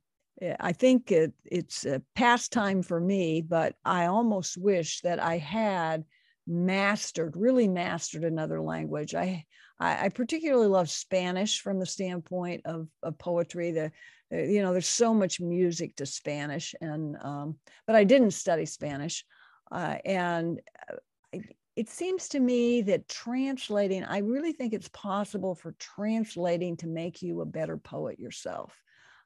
I 0.60 0.72
think 0.72 1.12
it, 1.12 1.34
it's 1.46 1.86
a 1.86 2.02
pastime 2.16 2.84
for 2.84 3.00
me, 3.00 3.42
but 3.42 3.76
I 3.84 4.06
almost 4.06 4.58
wish 4.58 5.02
that 5.02 5.20
I 5.20 5.38
had 5.38 6.06
mastered, 6.46 7.36
really 7.36 7.68
mastered 7.68 8.24
another 8.24 8.62
language. 8.62 9.16
I 9.16 9.46
I, 9.80 10.10
particularly 10.10 10.68
love 10.68 10.90
Spanish 10.90 11.62
from 11.62 11.80
the 11.80 11.86
standpoint 11.86 12.62
of, 12.66 12.88
of 13.04 13.18
poetry. 13.20 13.72
The 13.72 13.92
eh, 14.32 14.46
you 14.46 14.62
know 14.62 14.72
there's 14.72 14.88
so 14.88 15.14
much 15.14 15.40
music 15.40 15.96
to 15.98 16.06
Spanish, 16.06 16.74
and 16.82 17.16
um, 17.22 17.58
but 17.86 17.96
I 17.96 18.04
didn't 18.04 18.32
study 18.32 18.66
Spanish, 18.66 19.24
uh, 19.72 19.98
and 20.04 20.60
uh, 20.92 21.40
it 21.76 21.90
seems 21.90 22.28
to 22.30 22.40
me 22.40 22.82
that 22.84 23.08
translating, 23.08 24.04
I 24.04 24.20
really 24.20 24.52
think 24.52 24.74
it's 24.74 24.90
possible 24.90 25.54
for 25.54 25.76
translating 25.78 26.76
to 26.78 26.88
make 26.88 27.22
you 27.22 27.42
a 27.42 27.46
better 27.46 27.78
poet 27.78 28.20
yourself. 28.20 28.76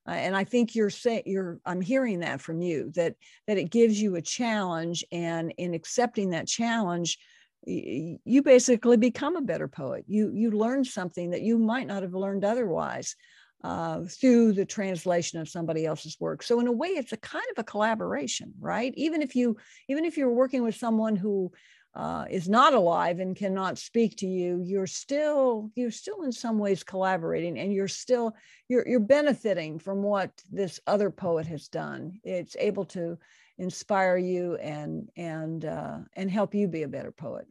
Uh, 0.07 0.11
and 0.11 0.35
I 0.35 0.43
think 0.43 0.75
you're 0.75 0.89
saying 0.89 1.23
you're 1.25 1.59
I'm 1.65 1.81
hearing 1.81 2.19
that 2.19 2.41
from 2.41 2.61
you 2.61 2.91
that 2.95 3.15
that 3.47 3.57
it 3.57 3.71
gives 3.71 4.01
you 4.01 4.15
a 4.15 4.21
challenge 4.21 5.05
and 5.11 5.53
in 5.57 5.73
accepting 5.73 6.31
that 6.31 6.47
challenge 6.47 7.17
you 7.63 8.41
basically 8.41 8.97
become 8.97 9.35
a 9.35 9.41
better 9.41 9.67
poet. 9.67 10.05
You 10.07 10.31
you 10.33 10.51
learn 10.51 10.83
something 10.83 11.31
that 11.31 11.43
you 11.43 11.57
might 11.59 11.87
not 11.87 12.01
have 12.01 12.15
learned 12.15 12.43
otherwise 12.43 13.15
uh, 13.63 14.01
through 14.05 14.53
the 14.53 14.65
translation 14.65 15.39
of 15.39 15.47
somebody 15.47 15.85
else's 15.85 16.17
work. 16.19 16.41
So 16.41 16.59
in 16.59 16.65
a 16.65 16.71
way 16.71 16.89
it's 16.89 17.13
a 17.13 17.17
kind 17.17 17.45
of 17.55 17.61
a 17.61 17.63
collaboration 17.63 18.53
right? 18.59 18.93
Even 18.97 19.21
if 19.21 19.35
you 19.35 19.57
even 19.87 20.05
if 20.05 20.17
you're 20.17 20.33
working 20.33 20.63
with 20.63 20.75
someone 20.75 21.15
who 21.15 21.51
uh, 21.93 22.25
is 22.29 22.47
not 22.47 22.73
alive 22.73 23.19
and 23.19 23.35
cannot 23.35 23.77
speak 23.77 24.15
to 24.15 24.27
you 24.27 24.61
you're 24.63 24.87
still 24.87 25.69
you're 25.75 25.91
still 25.91 26.23
in 26.23 26.31
some 26.31 26.57
ways 26.57 26.83
collaborating 26.83 27.59
and 27.59 27.73
you're 27.73 27.87
still 27.87 28.33
you're 28.69 28.87
you're 28.87 28.99
benefiting 28.99 29.77
from 29.77 30.01
what 30.01 30.31
this 30.51 30.79
other 30.87 31.09
poet 31.09 31.45
has 31.47 31.67
done. 31.67 32.19
It's 32.23 32.55
able 32.57 32.85
to 32.85 33.17
inspire 33.57 34.17
you 34.17 34.55
and 34.55 35.09
and 35.17 35.65
uh, 35.65 35.97
and 36.15 36.31
help 36.31 36.55
you 36.55 36.67
be 36.67 36.83
a 36.83 36.87
better 36.87 37.11
poet. 37.11 37.47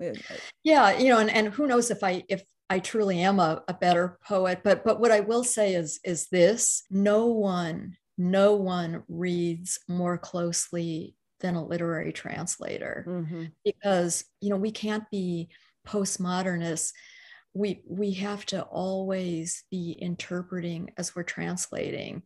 Uh, 0.00 0.14
yeah 0.64 0.98
you 0.98 1.10
know 1.10 1.18
and, 1.18 1.28
and 1.28 1.48
who 1.48 1.66
knows 1.66 1.90
if 1.90 2.02
i 2.02 2.24
if 2.30 2.42
i 2.70 2.78
truly 2.78 3.20
am 3.20 3.38
a, 3.38 3.62
a 3.68 3.74
better 3.74 4.18
poet 4.26 4.60
but 4.64 4.82
but 4.82 4.98
what 4.98 5.10
i 5.10 5.20
will 5.20 5.44
say 5.44 5.74
is 5.74 6.00
is 6.04 6.28
this 6.28 6.84
no 6.90 7.26
one 7.26 7.94
no 8.16 8.54
one 8.54 9.02
reads 9.08 9.78
more 9.88 10.16
closely 10.16 11.14
than 11.40 11.54
a 11.54 11.64
literary 11.64 12.12
translator. 12.12 13.04
Mm-hmm. 13.08 13.44
because 13.64 14.24
you 14.40 14.50
know 14.50 14.56
we 14.56 14.70
can't 14.70 15.08
be 15.10 15.48
postmodernists. 15.86 16.92
We 17.54 17.82
we 17.88 18.12
have 18.12 18.46
to 18.46 18.62
always 18.62 19.64
be 19.70 19.92
interpreting 20.00 20.90
as 20.96 21.16
we're 21.16 21.24
translating. 21.24 22.22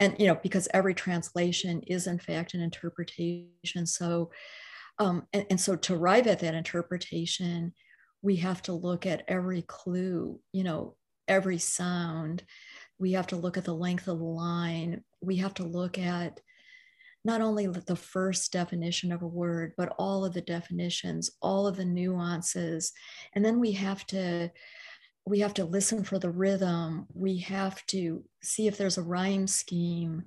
And 0.00 0.16
you 0.18 0.26
know 0.26 0.38
because 0.42 0.68
every 0.72 0.94
translation 0.94 1.82
is 1.86 2.06
in 2.06 2.18
fact 2.18 2.54
an 2.54 2.60
interpretation. 2.60 3.86
So 3.86 4.30
um 4.98 5.26
and, 5.32 5.46
and 5.50 5.60
so 5.60 5.76
to 5.76 5.94
arrive 5.94 6.26
at 6.26 6.40
that 6.40 6.54
interpretation 6.54 7.72
we 8.22 8.36
have 8.36 8.62
to 8.62 8.72
look 8.72 9.04
at 9.04 9.24
every 9.26 9.62
clue 9.62 10.38
you 10.52 10.64
know 10.64 10.96
every 11.28 11.58
sound. 11.58 12.44
We 12.98 13.12
have 13.12 13.26
to 13.28 13.36
look 13.36 13.56
at 13.56 13.64
the 13.64 13.74
length 13.74 14.08
of 14.08 14.18
the 14.18 14.24
line. 14.24 15.02
We 15.20 15.36
have 15.36 15.54
to 15.54 15.64
look 15.64 15.98
at 15.98 16.40
not 17.24 17.40
only 17.40 17.66
the 17.66 17.96
first 17.96 18.52
definition 18.52 19.12
of 19.12 19.22
a 19.22 19.26
word, 19.26 19.72
but 19.76 19.94
all 19.98 20.24
of 20.24 20.34
the 20.34 20.40
definitions, 20.40 21.30
all 21.40 21.66
of 21.66 21.76
the 21.76 21.84
nuances. 21.84 22.92
And 23.34 23.44
then 23.44 23.60
we 23.60 23.72
have 23.72 24.06
to 24.08 24.50
we 25.24 25.38
have 25.38 25.54
to 25.54 25.64
listen 25.64 26.02
for 26.02 26.18
the 26.18 26.30
rhythm. 26.30 27.06
We 27.14 27.38
have 27.38 27.84
to 27.86 28.24
see 28.42 28.66
if 28.66 28.76
there's 28.76 28.98
a 28.98 29.02
rhyme 29.02 29.46
scheme. 29.46 30.24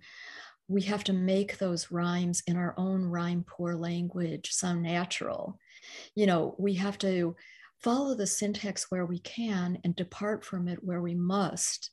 We 0.69 0.83
have 0.83 1.03
to 1.05 1.13
make 1.13 1.57
those 1.57 1.91
rhymes 1.91 2.41
in 2.47 2.55
our 2.55 2.73
own 2.77 3.03
rhyme 3.03 3.43
poor 3.45 3.75
language 3.75 4.51
sound 4.51 4.83
natural. 4.83 5.59
You 6.15 6.27
know, 6.27 6.55
we 6.57 6.75
have 6.75 6.97
to 6.99 7.35
follow 7.83 8.15
the 8.15 8.25
syntax 8.25 8.89
where 8.89 9.05
we 9.05 9.19
can 9.19 9.79
and 9.83 9.95
depart 9.95 10.45
from 10.45 10.67
it 10.69 10.83
where 10.83 11.01
we 11.01 11.13
must. 11.13 11.91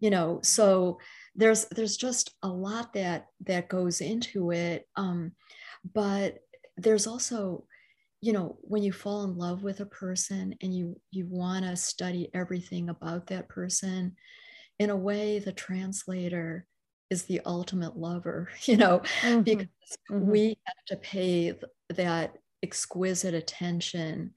You 0.00 0.10
know, 0.10 0.40
so 0.42 0.98
there's 1.36 1.66
there's 1.66 1.96
just 1.96 2.34
a 2.42 2.48
lot 2.48 2.92
that 2.94 3.26
that 3.44 3.68
goes 3.68 4.00
into 4.00 4.50
it 4.50 4.88
um, 4.96 5.32
but 5.94 6.38
there's 6.76 7.06
also 7.06 7.64
you 8.20 8.32
know 8.32 8.58
when 8.62 8.82
you 8.82 8.92
fall 8.92 9.24
in 9.24 9.36
love 9.36 9.62
with 9.62 9.80
a 9.80 9.86
person 9.86 10.54
and 10.62 10.74
you 10.74 10.98
you 11.10 11.26
want 11.28 11.64
to 11.64 11.76
study 11.76 12.28
everything 12.34 12.88
about 12.88 13.26
that 13.26 13.48
person 13.48 14.16
in 14.78 14.90
a 14.90 14.96
way 14.96 15.38
the 15.38 15.52
translator 15.52 16.66
is 17.10 17.24
the 17.24 17.40
ultimate 17.44 17.96
lover 17.96 18.48
you 18.62 18.76
know 18.76 19.00
mm-hmm. 19.20 19.42
because 19.42 19.66
mm-hmm. 20.10 20.30
we 20.30 20.58
have 20.64 20.84
to 20.86 20.96
pay 20.96 21.54
that 21.90 22.34
exquisite 22.62 23.34
attention 23.34 24.32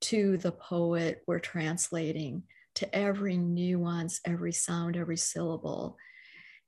to 0.00 0.36
the 0.38 0.52
poet 0.52 1.22
we're 1.26 1.40
translating 1.40 2.44
to 2.78 2.94
every 2.94 3.36
nuance 3.36 4.20
every 4.24 4.52
sound 4.52 4.96
every 4.96 5.16
syllable 5.16 5.96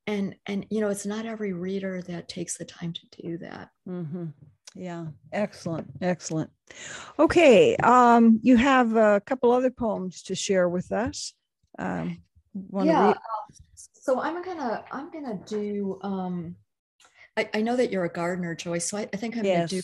and 0.09 0.35
and 0.46 0.66
you 0.68 0.81
know 0.81 0.88
it's 0.88 1.07
not 1.07 1.25
every 1.25 1.53
reader 1.53 2.03
that 2.03 2.29
takes 2.29 2.59
the 2.59 2.64
time 2.64 2.92
to 2.92 3.23
do 3.23 3.38
that 3.38 3.68
mm-hmm. 3.88 4.25
yeah 4.75 5.07
excellent 5.33 5.87
excellent 6.01 6.51
okay 7.16 7.77
um, 7.77 8.40
you 8.42 8.57
have 8.57 8.96
a 8.96 9.23
couple 9.25 9.53
other 9.53 9.70
poems 9.70 10.23
to 10.25 10.35
share 10.35 10.68
with 10.68 10.90
us 10.90 11.33
um, 11.79 12.20
yeah 12.83 13.07
read? 13.07 13.16
so 13.77 14.20
i'm 14.20 14.42
gonna 14.42 14.85
i'm 14.90 15.12
gonna 15.12 15.38
do 15.46 15.96
um, 16.03 16.57
I, 17.40 17.59
I, 17.59 17.62
know 17.62 17.76
that 17.76 17.90
you're 17.90 18.05
a 18.05 18.12
gardener, 18.12 18.55
Joyce, 18.55 18.88
so 18.88 18.98
I, 18.98 19.09
I 19.12 19.16
think 19.16 19.37
I'm 19.37 19.44
yes. 19.44 19.59
going 19.59 19.68
to 19.68 19.74
do 19.76 19.83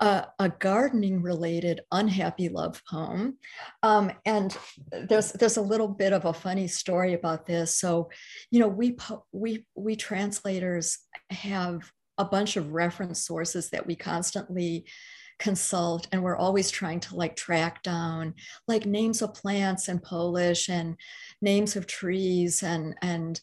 a, 0.00 0.26
a, 0.38 0.48
gardening 0.48 1.22
related 1.22 1.80
unhappy 1.92 2.48
love 2.48 2.80
poem. 2.90 3.38
Um, 3.82 4.12
and 4.24 4.56
there's 4.90 5.32
there's 5.32 5.56
a 5.56 5.62
little 5.62 5.88
bit 5.88 6.12
of 6.12 6.24
a 6.24 6.32
funny 6.32 6.66
story 6.66 7.14
about 7.14 7.46
this. 7.46 7.76
So, 7.76 8.10
you 8.50 8.60
know, 8.60 8.68
we 8.68 8.96
we 9.32 9.66
we 9.74 9.96
translators 9.96 10.98
have 11.30 11.90
a 12.18 12.24
bunch 12.24 12.56
of 12.56 12.72
reference 12.72 13.24
sources 13.24 13.70
that 13.70 13.86
we 13.86 13.96
constantly 13.96 14.86
consult 15.38 16.06
and 16.12 16.22
we're 16.22 16.36
always 16.36 16.70
trying 16.70 17.00
to 17.00 17.16
like 17.16 17.36
track 17.36 17.82
down 17.82 18.34
like 18.68 18.86
names 18.86 19.20
of 19.20 19.34
plants 19.34 19.88
in 19.88 19.98
polish 19.98 20.68
and 20.68 20.96
names 21.42 21.76
of 21.76 21.86
trees 21.86 22.62
and 22.62 22.94
and 23.02 23.40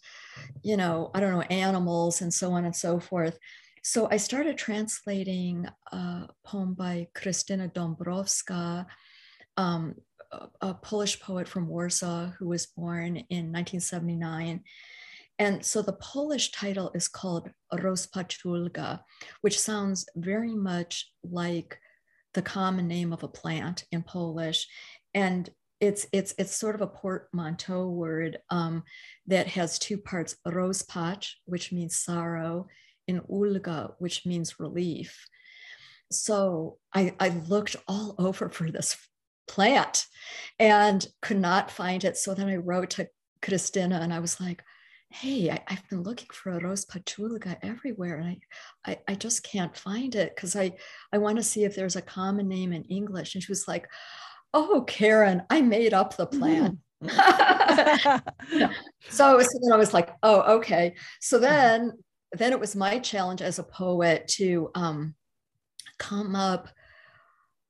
you 0.63 0.77
know, 0.77 1.11
I 1.13 1.19
don't 1.19 1.31
know, 1.31 1.41
animals 1.41 2.21
and 2.21 2.33
so 2.33 2.51
on 2.53 2.65
and 2.65 2.75
so 2.75 2.99
forth. 2.99 3.37
So 3.83 4.07
I 4.11 4.17
started 4.17 4.57
translating 4.57 5.67
a 5.91 6.27
poem 6.45 6.73
by 6.73 7.07
Krystyna 7.15 7.73
Dąbrowska, 7.73 8.85
um, 9.57 9.95
a, 10.31 10.47
a 10.61 10.73
Polish 10.75 11.19
poet 11.19 11.47
from 11.47 11.67
Warsaw 11.67 12.27
who 12.37 12.47
was 12.47 12.67
born 12.67 13.17
in 13.17 13.51
1979. 13.51 14.63
And 15.41 15.65
so 15.65 15.81
the 15.81 15.93
Polish 15.93 16.51
title 16.51 16.91
is 16.93 17.07
called 17.07 17.49
Rozpaczulka, 17.73 18.99
which 19.41 19.59
sounds 19.59 20.05
very 20.15 20.53
much 20.53 21.11
like 21.23 21.79
the 22.35 22.43
common 22.43 22.87
name 22.87 23.11
of 23.11 23.23
a 23.23 23.27
plant 23.27 23.85
in 23.91 24.03
Polish. 24.03 24.67
And 25.15 25.49
it's 25.79 26.05
it's 26.13 26.35
it's 26.37 26.55
sort 26.55 26.75
of 26.75 26.81
a 26.81 26.87
portmanteau 26.87 27.87
word 27.87 28.37
um, 28.51 28.83
that 29.25 29.47
has 29.47 29.79
two 29.79 29.97
parts: 29.97 30.35
rozpacz, 30.47 31.31
which 31.45 31.71
means 31.71 31.97
sorrow, 31.97 32.67
and 33.07 33.21
ulga, 33.21 33.95
which 33.97 34.27
means 34.27 34.59
relief. 34.59 35.25
So 36.11 36.77
I, 36.93 37.15
I 37.19 37.29
looked 37.29 37.77
all 37.87 38.13
over 38.19 38.47
for 38.49 38.69
this 38.69 38.95
plant 39.47 40.05
and 40.59 41.03
could 41.23 41.39
not 41.39 41.71
find 41.71 42.03
it. 42.03 42.15
So 42.15 42.35
then 42.35 42.47
I 42.47 42.57
wrote 42.57 42.91
to 42.91 43.07
Krystyna 43.41 43.99
and 43.99 44.13
I 44.13 44.19
was 44.19 44.39
like, 44.39 44.61
hey, 45.11 45.49
I, 45.49 45.73
have 45.73 45.87
been 45.89 46.03
looking 46.03 46.29
for 46.31 46.51
a 46.51 46.59
rose 46.59 46.85
rozpaczulka 46.85 47.57
everywhere 47.61 48.17
and 48.17 48.37
I, 48.85 48.91
I, 48.91 48.99
I 49.09 49.15
just 49.15 49.43
can't 49.43 49.75
find 49.75 50.15
it 50.15 50.33
because 50.35 50.55
I, 50.55 50.71
I 51.11 51.17
want 51.17 51.37
to 51.37 51.43
see 51.43 51.65
if 51.65 51.75
there's 51.75 51.97
a 51.97 52.01
common 52.01 52.47
name 52.47 52.71
in 52.71 52.83
English. 52.85 53.35
And 53.35 53.43
she 53.43 53.51
was 53.51 53.67
like, 53.67 53.87
oh, 54.53 54.85
Karen, 54.87 55.43
I 55.49 55.61
made 55.61 55.93
up 55.93 56.15
the 56.15 56.25
plan. 56.25 56.79
Mm. 57.03 57.11
so, 59.09 59.41
so 59.41 59.59
then 59.61 59.73
I 59.73 59.77
was 59.77 59.93
like, 59.93 60.09
oh, 60.23 60.57
okay. 60.57 60.95
So 61.19 61.37
mm-hmm. 61.37 61.43
then, 61.43 61.91
then 62.33 62.53
it 62.53 62.59
was 62.59 62.75
my 62.75 62.99
challenge 62.99 63.41
as 63.41 63.59
a 63.59 63.63
poet 63.63 64.27
to 64.35 64.71
um, 64.75 65.15
come 65.97 66.35
up, 66.35 66.69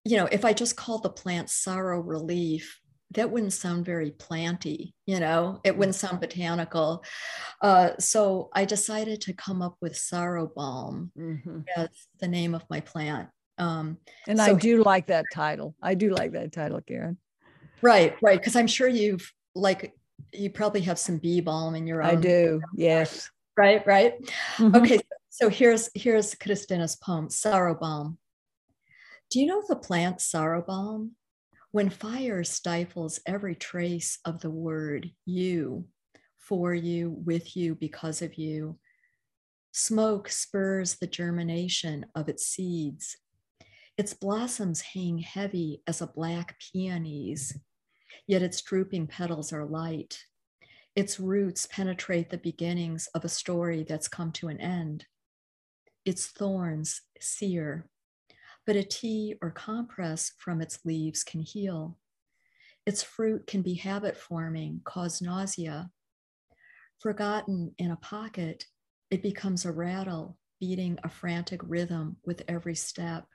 you 0.03 0.17
know, 0.17 0.27
if 0.31 0.45
I 0.45 0.53
just 0.53 0.75
called 0.75 1.03
the 1.03 1.09
plant 1.09 1.49
sorrow 1.49 1.99
relief, 1.99 2.80
that 3.11 3.29
wouldn't 3.29 3.53
sound 3.53 3.85
very 3.85 4.11
planty, 4.11 4.93
you 5.05 5.19
know, 5.19 5.59
it 5.63 5.77
wouldn't 5.77 5.95
sound 5.95 6.19
botanical. 6.19 7.03
Uh, 7.61 7.91
so 7.99 8.49
I 8.53 8.65
decided 8.65 9.21
to 9.21 9.33
come 9.33 9.61
up 9.61 9.75
with 9.81 9.97
sorrow 9.97 10.51
balm 10.53 11.11
mm-hmm. 11.17 11.61
as 11.75 11.89
the 12.19 12.27
name 12.27 12.55
of 12.55 12.63
my 12.69 12.79
plant. 12.79 13.29
Um, 13.57 13.97
and 14.27 14.39
so, 14.39 14.45
I 14.45 14.53
do 14.53 14.83
like 14.83 15.07
that 15.07 15.25
title. 15.33 15.75
I 15.81 15.93
do 15.93 16.11
like 16.11 16.31
that 16.33 16.51
title, 16.51 16.81
Karen. 16.81 17.17
Right, 17.81 18.15
right. 18.21 18.39
Because 18.39 18.55
I'm 18.55 18.67
sure 18.67 18.87
you've 18.87 19.31
like 19.53 19.93
you 20.33 20.49
probably 20.49 20.81
have 20.81 20.99
some 20.99 21.17
bee 21.17 21.41
balm 21.41 21.75
in 21.75 21.87
your 21.87 22.01
own. 22.01 22.09
I 22.09 22.15
do. 22.15 22.61
Yes. 22.75 23.29
Right, 23.57 23.85
right. 23.85 24.13
Mm-hmm. 24.57 24.75
Okay. 24.75 24.99
So 25.29 25.49
here's 25.49 25.89
here's 25.95 26.35
Krystyna's 26.35 26.95
poem, 26.95 27.29
Sorrow 27.29 27.75
Balm. 27.75 28.17
Do 29.29 29.39
you 29.39 29.45
know 29.45 29.63
the 29.67 29.77
plant 29.77 30.19
sorrow 30.19 30.61
balm? 30.61 31.15
When 31.71 31.89
fire 31.89 32.43
stifles 32.43 33.19
every 33.25 33.55
trace 33.55 34.19
of 34.25 34.41
the 34.41 34.49
word 34.49 35.11
you, 35.25 35.85
for 36.37 36.73
you, 36.73 37.09
with 37.09 37.55
you, 37.55 37.75
because 37.75 38.21
of 38.21 38.35
you, 38.35 38.77
smoke 39.71 40.29
spurs 40.29 40.95
the 40.95 41.07
germination 41.07 42.05
of 42.13 42.27
its 42.27 42.45
seeds 42.45 43.15
its 43.97 44.13
blossoms 44.13 44.81
hang 44.81 45.19
heavy 45.19 45.83
as 45.85 46.01
a 46.01 46.07
black 46.07 46.57
peony's, 46.59 47.55
yet 48.25 48.41
its 48.41 48.61
drooping 48.61 49.07
petals 49.07 49.53
are 49.53 49.65
light. 49.65 50.23
Its 50.95 51.19
roots 51.19 51.67
penetrate 51.67 52.29
the 52.29 52.37
beginnings 52.37 53.07
of 53.13 53.23
a 53.23 53.29
story 53.29 53.83
that's 53.83 54.07
come 54.07 54.31
to 54.31 54.47
an 54.47 54.59
end. 54.59 55.05
Its 56.03 56.25
thorns 56.27 57.01
sear, 57.19 57.87
but 58.65 58.75
a 58.75 58.83
tea 58.83 59.35
or 59.41 59.51
compress 59.51 60.31
from 60.37 60.61
its 60.61 60.79
leaves 60.85 61.23
can 61.23 61.41
heal. 61.41 61.97
Its 62.85 63.03
fruit 63.03 63.45
can 63.47 63.61
be 63.61 63.75
habit 63.75 64.17
forming, 64.17 64.81
cause 64.83 65.21
nausea. 65.21 65.91
Forgotten 66.99 67.73
in 67.77 67.91
a 67.91 67.95
pocket, 67.97 68.65
it 69.09 69.21
becomes 69.21 69.65
a 69.65 69.71
rattle, 69.71 70.37
beating 70.59 70.97
a 71.03 71.09
frantic 71.09 71.61
rhythm 71.63 72.17
with 72.25 72.43
every 72.47 72.75
step. 72.75 73.25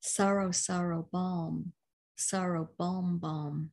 Sorrow, 0.00 0.50
sorrow, 0.50 1.08
balm, 1.12 1.72
sorrow, 2.16 2.68
balm, 2.78 3.18
balm. 3.18 3.70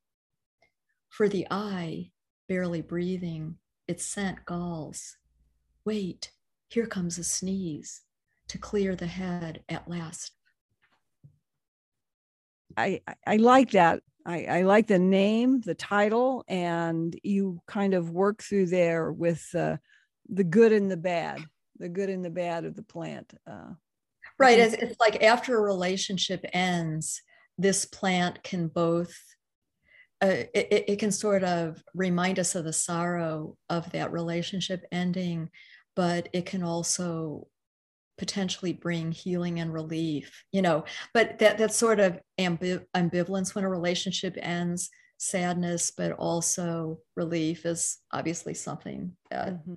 For 1.10 1.28
the 1.30 1.48
eye, 1.52 2.12
barely 2.48 2.82
breathing, 2.82 3.58
its 3.88 4.06
scent 4.06 4.46
galls. 4.46 5.18
Wait, 5.86 6.32
here 6.70 6.88
comes 6.88 7.18
a 7.18 7.24
sneeze 7.24 8.02
to 8.48 8.58
clear 8.58 8.96
the 8.96 9.08
head 9.08 9.64
at 9.70 9.88
last. 9.88 10.32
I, 12.78 13.02
I 13.26 13.38
like 13.38 13.72
that. 13.72 14.02
I, 14.26 14.46
I 14.46 14.62
like 14.62 14.88
the 14.88 15.00
name, 15.00 15.62
the 15.62 15.76
title, 15.76 16.46
and 16.48 17.18
you 17.24 17.62
kind 17.68 17.94
of 17.94 18.12
work 18.12 18.42
through 18.42 18.68
there 18.68 19.12
with 19.12 19.44
uh, 19.54 19.78
the 20.30 20.44
good 20.44 20.72
and 20.72 20.90
the 20.90 20.98
bad, 20.98 21.44
the 21.78 21.90
good 21.90 22.10
and 22.10 22.24
the 22.24 22.30
bad 22.30 22.64
of 22.64 22.76
the 22.76 22.84
plant. 22.84 23.34
Uh, 23.46 23.74
right. 24.40 24.60
It's, 24.60 24.76
it's 24.76 25.00
like 25.00 25.24
after 25.24 25.58
a 25.58 25.62
relationship 25.62 26.46
ends, 26.54 27.22
this 27.58 27.86
plant 27.86 28.42
can 28.44 28.68
both 28.68 29.14
uh, 30.22 30.46
it, 30.54 30.86
it, 30.88 31.00
can 31.00 31.12
sort 31.12 31.44
of 31.44 31.84
remind 31.94 32.40
us 32.40 32.56
of 32.56 32.64
the 32.64 32.72
sorrow 32.72 33.58
of 33.70 33.92
that 33.92 34.14
relationship 34.14 34.86
ending, 34.90 35.50
but 35.98 36.30
it 36.32 36.46
can 36.46 36.64
also 36.64 37.46
potentially 38.18 38.74
bring 38.74 39.12
healing 39.12 39.60
and 39.60 39.74
relief, 39.74 40.44
you 40.52 40.62
know. 40.62 40.86
But 41.14 41.40
that 41.40 41.58
that 41.58 41.74
sort 41.74 42.00
of 42.00 42.20
ambiv- 42.40 42.86
ambivalence 42.96 43.56
when 43.56 43.64
a 43.64 43.70
relationship 43.70 44.38
ends, 44.42 44.90
sadness, 45.18 45.92
but 45.92 46.14
also 46.14 47.00
relief 47.16 47.66
is 47.66 47.98
obviously 48.12 48.54
something 48.54 49.16
that 49.30 49.54
mm-hmm. 49.54 49.76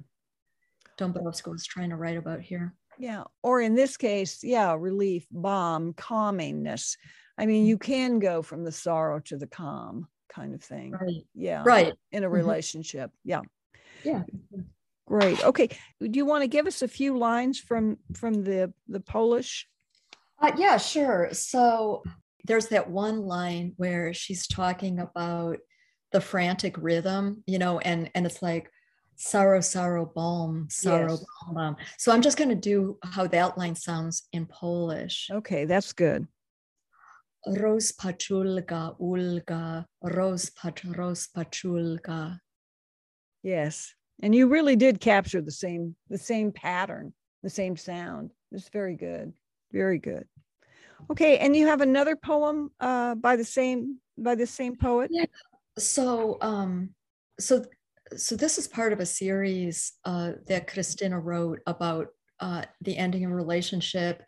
Was 0.99 1.67
trying 1.67 1.91
to 1.91 1.97
write 1.97 2.17
about 2.17 2.41
here. 2.41 2.75
Yeah, 2.99 3.25
or 3.43 3.61
in 3.61 3.75
this 3.75 3.99
case, 3.99 4.43
yeah, 4.43 4.75
relief, 4.79 5.27
balm, 5.31 5.93
calmingness. 5.93 6.97
I 7.37 7.45
mean, 7.45 7.67
you 7.67 7.77
can 7.77 8.19
go 8.19 8.41
from 8.41 8.65
the 8.65 8.73
sorrow 8.73 9.21
to 9.27 9.37
the 9.37 9.47
calm 9.47 10.09
kind 10.31 10.55
of 10.55 10.63
thing. 10.63 10.93
Right. 10.93 11.27
Yeah. 11.35 11.63
Right. 11.67 11.93
In 12.13 12.25
a 12.25 12.27
mm-hmm. 12.27 12.35
relationship. 12.35 13.11
Yeah. 13.25 13.43
Yeah. 14.05 14.23
Great. 15.07 15.45
Okay. 15.45 15.69
Do 16.01 16.11
you 16.13 16.27
want 16.27 16.43
to 16.43 16.49
give 16.49 16.67
us 16.67 16.83
a 16.83 16.89
few 16.89 17.17
lines 17.17 17.61
from 17.61 17.99
from 18.15 18.43
the 18.45 18.73
the 18.89 19.01
Polish? 19.01 19.69
Uh, 20.43 20.53
yeah, 20.59 20.77
sure. 20.77 21.29
So 21.33 22.03
there's 22.45 22.69
that 22.69 22.91
one 22.91 23.21
line 23.23 23.73
where 23.77 24.13
she's 24.13 24.47
talking 24.47 24.99
about 24.99 25.59
the 26.13 26.21
frantic 26.21 26.77
rhythm, 26.79 27.45
you 27.47 27.59
know, 27.59 27.79
and 27.79 28.11
and 28.15 28.27
it's 28.27 28.43
like 28.43 28.71
sorrow, 29.17 29.61
sorrow, 29.61 30.11
balm, 30.15 30.69
sorrow, 30.71 31.13
yes. 31.13 31.25
balm. 31.53 31.77
So 31.99 32.13
I'm 32.13 32.23
just 32.23 32.37
going 32.37 32.51
to 32.51 32.55
do 32.55 32.99
how 33.03 33.27
that 33.29 33.57
line 33.57 33.75
sounds 33.75 34.29
in 34.33 34.47
Polish. 34.47 35.29
Okay, 35.31 35.65
that's 35.65 35.93
good. 35.93 36.27
Rozpaczulka, 37.47 38.97
ulga, 39.01 39.87
rozpacz, 40.03 40.83
rozpaczulka. 40.85 42.41
Yes. 43.43 43.95
And 44.23 44.35
you 44.35 44.49
really 44.49 44.77
did 44.77 45.01
capture 45.01 45.41
the 45.41 45.51
same 45.51 45.95
the 46.09 46.19
same 46.19 46.53
pattern, 46.53 47.13
the 47.43 47.51
same 47.51 47.77
sound. 47.77 48.31
It's 48.53 48.69
very 48.69 48.97
good. 48.97 49.33
Very 49.73 49.99
good. 49.99 50.25
Okay, 51.11 51.39
and 51.39 51.55
you 51.55 51.67
have 51.67 51.83
another 51.83 52.17
poem 52.17 52.71
uh, 52.81 53.15
by 53.15 53.37
the 53.37 53.45
same 53.45 53.99
by 54.17 54.35
the 54.35 54.47
same 54.47 54.77
poet. 54.77 55.11
Yeah. 55.13 55.27
So 55.79 56.39
um, 56.41 56.91
so 57.39 57.65
so 58.17 58.37
this 58.37 58.57
is 58.57 58.69
part 58.69 58.93
of 58.93 59.01
a 59.01 59.07
series 59.07 59.93
uh, 60.05 60.33
that 60.49 60.69
Krystyna 60.69 61.23
wrote 61.23 61.61
about 61.67 62.09
uh, 62.41 62.63
the 62.81 62.97
ending 62.97 63.25
of 63.25 63.33
a 63.33 63.35
relationship 63.35 64.23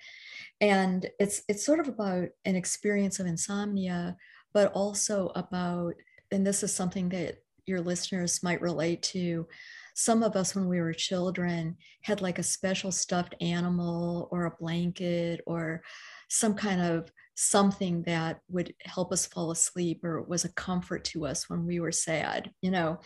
and 0.60 1.08
it's 1.18 1.42
it's 1.48 1.64
sort 1.64 1.80
of 1.80 1.88
about 1.88 2.28
an 2.44 2.56
experience 2.56 3.20
of 3.20 3.26
insomnia 3.26 4.16
but 4.52 4.72
also 4.72 5.30
about 5.34 5.94
and 6.30 6.46
this 6.46 6.62
is 6.62 6.74
something 6.74 7.08
that 7.08 7.38
your 7.68 7.80
listeners 7.80 8.42
might 8.42 8.60
relate 8.60 9.02
to 9.02 9.46
some 9.94 10.22
of 10.22 10.36
us 10.36 10.54
when 10.54 10.68
we 10.68 10.80
were 10.80 10.92
children 10.92 11.76
had 12.02 12.20
like 12.20 12.38
a 12.38 12.42
special 12.42 12.92
stuffed 12.92 13.34
animal 13.40 14.28
or 14.30 14.46
a 14.46 14.56
blanket 14.60 15.40
or 15.46 15.82
some 16.28 16.54
kind 16.54 16.80
of 16.80 17.10
something 17.34 18.02
that 18.02 18.40
would 18.48 18.72
help 18.84 19.12
us 19.12 19.26
fall 19.26 19.50
asleep 19.50 20.04
or 20.04 20.22
was 20.22 20.44
a 20.44 20.52
comfort 20.52 21.04
to 21.04 21.26
us 21.26 21.48
when 21.50 21.66
we 21.66 21.80
were 21.80 21.92
sad 21.92 22.50
you 22.62 22.70
know 22.70 22.98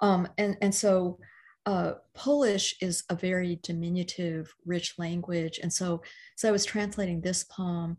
um, 0.00 0.28
and 0.38 0.56
and 0.60 0.74
so 0.74 1.18
uh, 1.66 1.92
Polish 2.12 2.74
is 2.80 3.04
a 3.08 3.14
very 3.14 3.58
diminutive, 3.62 4.54
rich 4.66 4.94
language. 4.98 5.58
And 5.62 5.72
so, 5.72 6.02
so 6.36 6.48
I 6.48 6.52
was 6.52 6.64
translating 6.64 7.20
this 7.20 7.44
poem. 7.44 7.96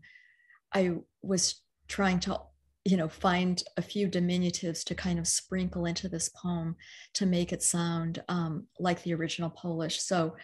I 0.72 0.92
was 1.22 1.62
trying 1.88 2.20
to, 2.20 2.40
you 2.86 2.96
know, 2.96 3.08
find 3.08 3.62
a 3.76 3.82
few 3.82 4.08
diminutives 4.08 4.84
to 4.84 4.94
kind 4.94 5.18
of 5.18 5.26
sprinkle 5.26 5.86
into 5.86 6.08
this 6.08 6.28
poem 6.28 6.76
to 7.14 7.26
make 7.26 7.52
it 7.52 7.62
sound 7.62 8.22
um, 8.28 8.66
like 8.78 9.02
the 9.02 9.14
original 9.14 9.50
Polish. 9.50 10.00
So 10.00 10.36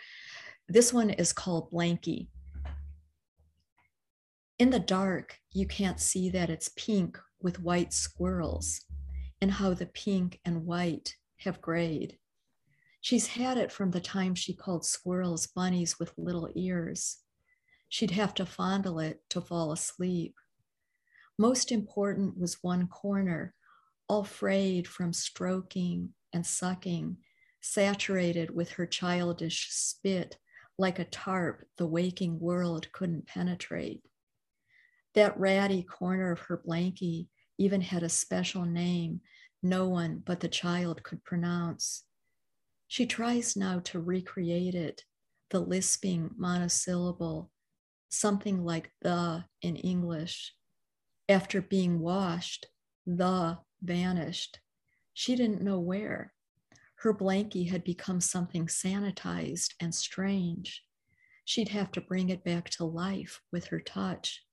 this 0.69 0.93
one 0.93 1.11
is 1.11 1.33
called 1.33 1.71
Blanky. 1.71 2.29
In 4.59 4.71
the 4.71 4.81
dark, 4.81 5.39
you 5.53 5.67
can't 5.67 6.01
see 6.01 6.31
that 6.31 6.51
it's 6.51 6.71
pink 6.77 7.19
with 7.41 7.61
white 7.61 7.93
squirrels 7.93 8.83
and 9.41 9.51
how 9.51 9.75
the 9.75 9.87
pink 9.87 10.41
and 10.45 10.67
white 10.67 11.17
have 11.39 11.61
grayed 11.61 12.19
She's 13.03 13.27
had 13.27 13.59
it 13.59 13.73
from 13.73 13.91
the 13.91 14.01
time 14.01 14.37
she 14.37 14.55
called 14.55 14.87
squirrels 14.87 15.49
bunnies 15.49 15.99
with 15.99 16.17
little 16.17 16.49
ears. 16.55 17.19
She'd 17.89 18.13
have 18.13 18.33
to 18.35 18.47
fondle 18.47 19.01
it 19.01 19.23
to 19.31 19.41
fall 19.41 19.73
asleep. 19.73 20.37
Most 21.39 21.73
important 21.73 22.39
was 22.39 22.63
one 22.63 22.87
corner, 22.87 23.55
all 24.09 24.25
frayed 24.25 24.87
from 24.87 25.13
stroking 25.13 26.11
and 26.33 26.47
sucking, 26.47 27.17
saturated 27.61 28.55
with 28.55 28.73
her 28.73 28.87
childish 28.87 29.69
spit, 29.71 30.39
like 30.79 30.99
a 30.99 31.05
tarp 31.05 31.65
the 31.79 31.87
waking 31.87 32.39
world 32.41 32.91
couldn't 32.93 33.27
penetrate. 33.27 34.03
That 35.15 35.39
ratty 35.39 35.83
corner 35.83 36.33
of 36.33 36.41
her 36.41 36.63
blankie 36.67 37.29
even 37.59 37.81
had 37.81 38.03
a 38.03 38.09
special 38.09 38.65
name 38.65 39.21
no 39.63 39.89
one 39.89 40.21
but 40.25 40.41
the 40.41 40.49
child 40.49 41.03
could 41.03 41.25
pronounce. 41.25 42.05
She 42.89 43.07
tries 43.07 43.57
now 43.57 43.79
to 43.85 44.01
recreate 44.01 44.75
it, 44.75 45.05
the 45.51 45.61
lisping 45.61 46.31
monosyllable, 46.37 47.51
something 48.11 48.65
like 48.65 48.91
the 49.03 49.45
in 49.63 49.77
English. 49.77 50.55
After 51.33 51.63
being 51.63 52.01
washed, 52.01 52.67
the 53.07 53.57
vanished. 53.81 54.61
She 55.15 55.35
didn't 55.35 55.63
know 55.63 55.81
where. 55.81 56.35
Her 56.97 57.15
blankie 57.15 57.71
had 57.71 57.85
become 57.85 58.21
something 58.21 58.67
sanitized 58.67 59.73
and 59.81 59.95
strange. 59.95 60.85
She'd 61.47 61.71
have 61.71 61.91
to 61.93 62.03
bring 62.03 62.29
it 62.29 62.45
back 62.45 62.69
to 62.73 62.85
life 62.85 63.41
with 63.51 63.69
her 63.69 63.81
touch. 63.81 64.45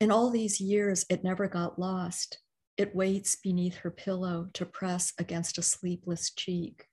In 0.00 0.10
all 0.10 0.28
these 0.28 0.60
years, 0.60 1.06
it 1.08 1.24
never 1.24 1.48
got 1.48 1.78
lost. 1.78 2.38
It 2.76 2.94
waits 2.94 3.36
beneath 3.36 3.76
her 3.76 3.90
pillow 3.90 4.50
to 4.52 4.66
press 4.66 5.14
against 5.18 5.56
a 5.56 5.62
sleepless 5.62 6.30
cheek. 6.30 6.84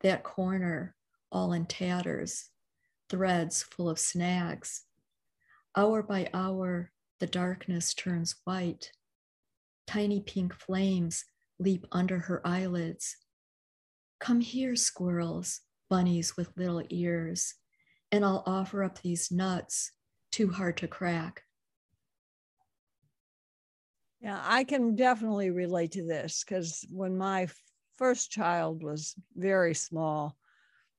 That 0.00 0.24
corner, 0.24 0.96
all 1.30 1.52
in 1.52 1.66
tatters, 1.66 2.50
threads 3.08 3.62
full 3.62 3.88
of 3.88 4.00
snags. 4.00 4.82
Hour 5.76 6.02
by 6.02 6.28
hour, 6.34 6.90
the 7.18 7.26
darkness 7.26 7.94
turns 7.94 8.36
white. 8.44 8.92
Tiny 9.86 10.20
pink 10.20 10.54
flames 10.54 11.24
leap 11.58 11.86
under 11.92 12.18
her 12.18 12.46
eyelids. 12.46 13.16
Come 14.18 14.40
here, 14.40 14.76
squirrels, 14.76 15.60
bunnies 15.88 16.36
with 16.36 16.56
little 16.56 16.82
ears, 16.90 17.54
and 18.10 18.24
I'll 18.24 18.42
offer 18.46 18.82
up 18.82 19.00
these 19.00 19.30
nuts 19.30 19.92
too 20.32 20.50
hard 20.50 20.76
to 20.78 20.88
crack. 20.88 21.42
Yeah, 24.20 24.40
I 24.42 24.64
can 24.64 24.96
definitely 24.96 25.50
relate 25.50 25.92
to 25.92 26.04
this 26.04 26.42
because 26.44 26.84
when 26.90 27.16
my 27.16 27.48
first 27.96 28.30
child 28.30 28.82
was 28.82 29.14
very 29.34 29.74
small, 29.74 30.36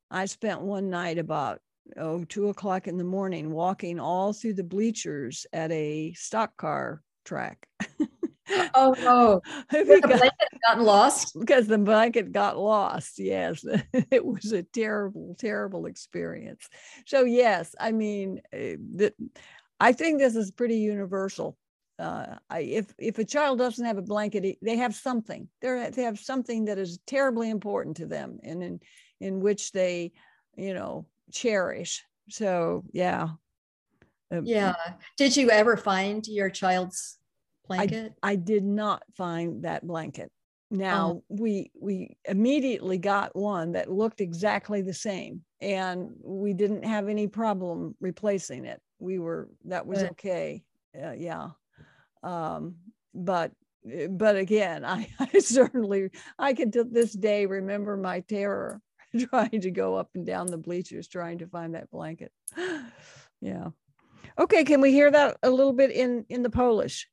I 0.10 0.26
spent 0.26 0.62
one 0.62 0.90
night 0.90 1.18
about 1.18 1.60
oh 1.96 2.24
two 2.26 2.50
o'clock 2.50 2.88
in 2.88 2.98
the 2.98 3.04
morning 3.04 3.52
walking 3.52 4.00
all 4.00 4.34
through 4.34 4.54
the 4.54 4.64
bleachers 4.64 5.46
at 5.54 5.72
a 5.72 6.14
stock 6.14 6.56
car 6.58 7.02
track. 7.26 7.68
Oh 8.74 8.96
no! 9.00 9.42
because, 9.70 10.02
the 10.02 10.08
blanket 10.08 10.48
gotten 10.66 10.84
lost. 10.84 11.38
Because 11.38 11.68
the 11.68 11.78
blanket 11.78 12.32
got 12.32 12.58
lost. 12.58 13.20
Yes, 13.20 13.66
it 14.12 14.26
was 14.26 14.52
a 14.52 14.64
terrible, 14.64 15.36
terrible 15.38 15.86
experience. 15.86 16.68
So 17.06 17.24
yes, 17.24 17.76
I 17.80 17.92
mean, 17.92 18.42
eh, 18.54 18.78
the, 18.96 19.14
I 19.80 19.92
think 19.92 20.20
this 20.20 20.36
is 20.36 20.52
pretty 20.52 20.78
universal. 20.78 21.58
Uh, 22.00 22.36
I, 22.50 22.60
if 22.60 22.94
if 22.98 23.20
a 23.20 23.26
child 23.26 23.58
doesn't 23.58 23.86
have 23.86 23.98
a 23.98 24.04
blanket, 24.04 24.58
they 24.62 24.78
have 24.78 24.96
something. 24.96 25.50
They 25.62 25.90
they 25.94 26.04
have 26.04 26.20
something 26.20 26.66
that 26.66 26.78
is 26.78 27.00
terribly 27.06 27.50
important 27.50 27.98
to 27.98 28.06
them, 28.06 28.40
and 28.44 28.64
in 28.64 28.80
in 29.20 29.40
which 29.40 29.72
they, 29.72 30.14
you 30.56 30.74
know, 30.74 31.08
cherish. 31.32 32.04
So 32.30 32.84
yeah. 32.92 33.30
Um, 34.32 34.46
yeah. 34.46 34.76
Did 35.18 35.38
you 35.38 35.50
ever 35.50 35.78
find 35.78 36.28
your 36.28 36.50
child's 36.50 37.18
blanket? 37.68 38.14
I, 38.22 38.32
I 38.32 38.36
did 38.36 38.64
not 38.64 39.04
find 39.16 39.64
that 39.64 39.86
blanket. 39.86 40.32
Now 40.70 41.08
oh. 41.08 41.24
we 41.30 41.72
we 41.80 42.18
immediately 42.26 42.98
got 42.98 43.36
one 43.36 43.72
that 43.74 43.90
looked 43.90 44.20
exactly 44.20 44.82
the 44.82 44.94
same, 44.94 45.44
and 45.62 46.10
we 46.22 46.54
didn't 46.54 46.84
have 46.84 47.08
any 47.08 47.28
problem 47.28 47.96
replacing 48.02 48.66
it. 48.66 48.82
We 49.00 49.18
were 49.18 49.50
that 49.66 49.88
was 49.88 50.00
Good. 50.00 50.12
okay. 50.12 50.64
Uh, 51.02 51.14
yeah, 51.14 51.50
um, 52.22 52.76
but 53.14 53.54
but 54.10 54.36
again, 54.36 54.84
I, 54.86 55.08
I 55.20 55.40
certainly 55.40 56.10
I 56.38 56.54
can 56.54 56.72
to 56.72 56.84
this 56.84 57.14
day 57.14 57.46
remember 57.46 57.96
my 57.96 58.20
terror 58.22 58.82
trying 59.30 59.62
to 59.62 59.72
go 59.72 59.96
up 59.96 60.10
and 60.16 60.26
down 60.26 60.48
the 60.48 60.58
bleachers 60.58 61.08
trying 61.08 61.40
to 61.40 61.48
find 61.48 61.76
that 61.76 61.90
blanket. 61.90 62.32
yeah. 63.42 63.70
Okay, 64.40 64.64
can 64.64 64.82
we 64.82 64.92
hear 64.92 65.10
that 65.12 65.38
a 65.44 65.50
little 65.50 65.74
bit 65.74 65.92
in 65.92 66.26
in 66.30 66.44
the 66.44 66.50
Polish? 66.50 67.10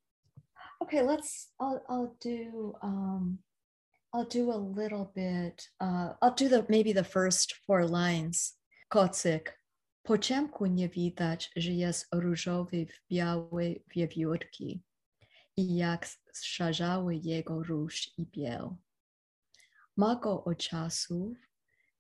Okay, 0.82 1.02
let's. 1.02 1.48
I'll 1.60 1.82
I'll 1.88 2.16
do. 2.20 2.74
Um, 2.82 3.38
I'll 4.12 4.24
do 4.24 4.52
a 4.52 4.56
little 4.56 5.10
bit. 5.14 5.66
Uh, 5.80 6.12
I'll 6.22 6.34
do 6.34 6.48
the 6.48 6.66
maybe 6.68 6.92
the 6.92 7.04
first 7.04 7.54
four 7.66 7.86
lines. 7.86 8.54
Kocyk. 8.92 9.48
Po 10.04 10.18
ciemku 10.18 10.66
nie 10.66 10.88
widać, 10.88 11.50
że 11.56 11.70
jest 11.70 12.06
różowy 12.12 12.86
w 12.86 13.08
białe 13.10 13.74
wiewiórki 13.94 14.82
i 15.56 15.76
jak 15.76 16.08
szarzały 16.42 17.16
jego 17.16 17.62
róż 17.62 18.10
i 18.18 18.26
biel. 18.26 18.70
Ma 19.96 20.16
go 20.16 20.44
czasów, 20.58 21.36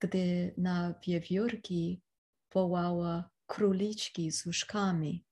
gdy 0.00 0.54
na 0.56 0.94
wiewiórki 1.06 2.02
wołała 2.52 3.30
króliczki 3.46 4.32
z 4.32 4.46
łóżkami. 4.46 5.24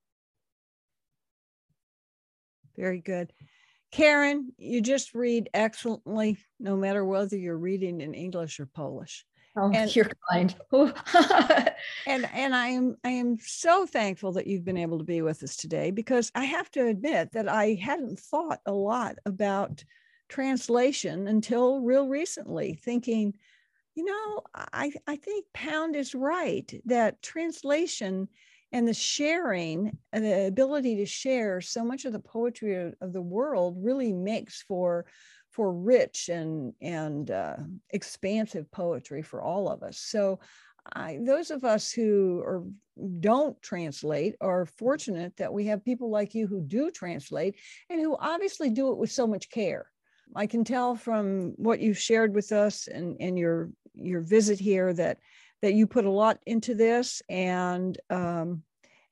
Very 2.77 3.03
good. 3.03 3.33
Karen, 3.91 4.53
you 4.59 4.81
just 4.81 5.15
read 5.15 5.51
excellently, 5.53 6.39
no 6.59 6.77
matter 6.77 7.05
whether 7.05 7.37
you're 7.37 7.59
reading 7.59 8.01
in 8.01 8.15
English 8.15 8.59
or 8.59 8.67
Polish. 8.67 9.27
Oh, 9.55 9.71
and, 9.71 9.95
you're 9.95 10.11
kind. 10.31 10.55
and 12.07 12.27
and 12.33 12.55
I 12.55 12.69
am 12.69 12.97
I 13.05 13.11
am 13.11 13.37
so 13.39 13.85
thankful 13.85 14.33
that 14.33 14.47
you've 14.47 14.65
been 14.65 14.79
able 14.79 14.97
to 14.97 15.05
be 15.05 15.21
with 15.21 15.43
us 15.43 15.57
today 15.57 15.91
because 15.91 16.33
I 16.35 16.45
have 16.45 16.71
to 16.71 16.87
admit 16.87 17.33
that 17.33 17.49
I 17.51 17.75
hadn't 17.75 18.19
thought 18.19 18.61
a 18.65 18.73
lot 18.73 19.17
about 19.27 19.85
translation 20.31 21.29
until 21.29 21.81
real 21.81 22.09
recently, 22.09 22.81
thinking, 22.83 23.35
you 23.95 24.05
know, 24.05 24.41
I, 24.55 24.93
I 25.07 25.17
think 25.17 25.47
Pound 25.53 25.97
is 25.97 26.15
right 26.15 26.73
that 26.87 27.23
translation 27.23 28.29
and 28.73 28.89
the 28.89 28.95
sharing 28.95 29.99
and 30.13 30.25
the 30.25 30.47
ability 30.47 30.97
to 30.97 31.07
share 31.07 31.61
so 31.61 31.85
much 31.85 32.05
of 32.05 32.13
the 32.13 32.19
poetry 32.19 32.77
of, 32.77 32.95
of 33.01 33.13
the 33.13 33.21
world 33.21 33.77
really 33.79 34.13
makes 34.13 34.63
for 34.63 35.07
for 35.51 35.71
rich 35.71 36.31
and 36.31 36.73
and 36.81 37.31
uh, 37.31 37.57
expansive 37.91 38.71
poetry 38.71 39.23
for 39.23 39.43
all 39.43 39.69
of 39.69 39.83
us. 39.83 39.99
So 39.99 40.41
I, 40.95 41.19
those 41.23 41.51
of 41.51 41.65
us 41.65 41.93
who 41.93 42.41
are 42.41 42.65
don't 43.21 43.61
translate 43.63 44.35
are 44.41 44.67
fortunate 44.67 45.37
that 45.37 45.53
we 45.53 45.67
have 45.67 45.85
people 45.85 46.11
like 46.11 46.35
you 46.35 46.47
who 46.47 46.63
do 46.63 46.91
translate 46.91 47.57
and 47.91 48.01
who 48.01 48.17
obviously 48.19 48.71
do 48.71 48.91
it 48.91 48.99
with 48.99 49.13
so 49.13 49.27
much 49.27 49.51
care. 49.51 49.87
I 50.35 50.47
can 50.47 50.65
tell 50.65 50.95
from 50.95 51.53
what 51.57 51.81
you've 51.81 51.99
shared 51.99 52.35
with 52.35 52.53
us 52.53 52.89
and, 52.89 53.17
and 53.21 53.39
your 53.39 53.71
your 53.95 54.21
visit 54.21 54.59
here 54.59 54.93
that 54.93 55.19
that 55.63 55.75
you 55.75 55.87
put 55.87 56.05
a 56.05 56.11
lot 56.11 56.39
into 56.47 56.75
this 56.75 57.23
and 57.29 57.99
um, 58.11 58.63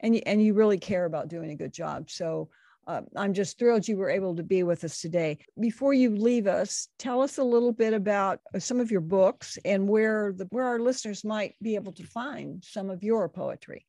and 0.01 0.16
you, 0.16 0.23
and 0.27 0.43
you 0.43 0.55
really 0.55 0.79
care 0.79 1.05
about 1.05 1.29
doing 1.29 1.51
a 1.51 1.57
good 1.57 1.73
job. 1.73 2.11
So 2.11 2.49
uh, 2.87 3.03
I'm 3.14 3.35
just 3.35 3.59
thrilled 3.59 3.87
you 3.87 3.97
were 3.97 4.11
able 4.11 4.35
to 4.35 4.43
be 4.43 4.62
with 4.62 4.83
us 4.83 5.01
today. 5.01 5.38
Before 5.61 5.93
you 5.93 6.11
leave 6.11 6.47
us, 6.47 6.88
tell 6.99 7.23
us 7.23 7.38
a 7.38 7.45
little 7.45 7.73
bit 7.73 7.93
about 7.93 8.40
uh, 8.55 8.59
some 8.59 8.81
of 8.81 8.90
your 8.90 9.01
books 9.01 9.59
and 9.64 9.88
where 9.88 10.33
the 10.33 10.47
where 10.51 10.64
our 10.64 10.81
listeners 10.81 11.25
might 11.25 11.55
be 11.62 11.77
able 11.77 11.93
to 11.93 12.05
find 12.05 12.64
some 12.64 12.90
of 12.90 13.03
your 13.03 13.29
poetry. 13.29 13.87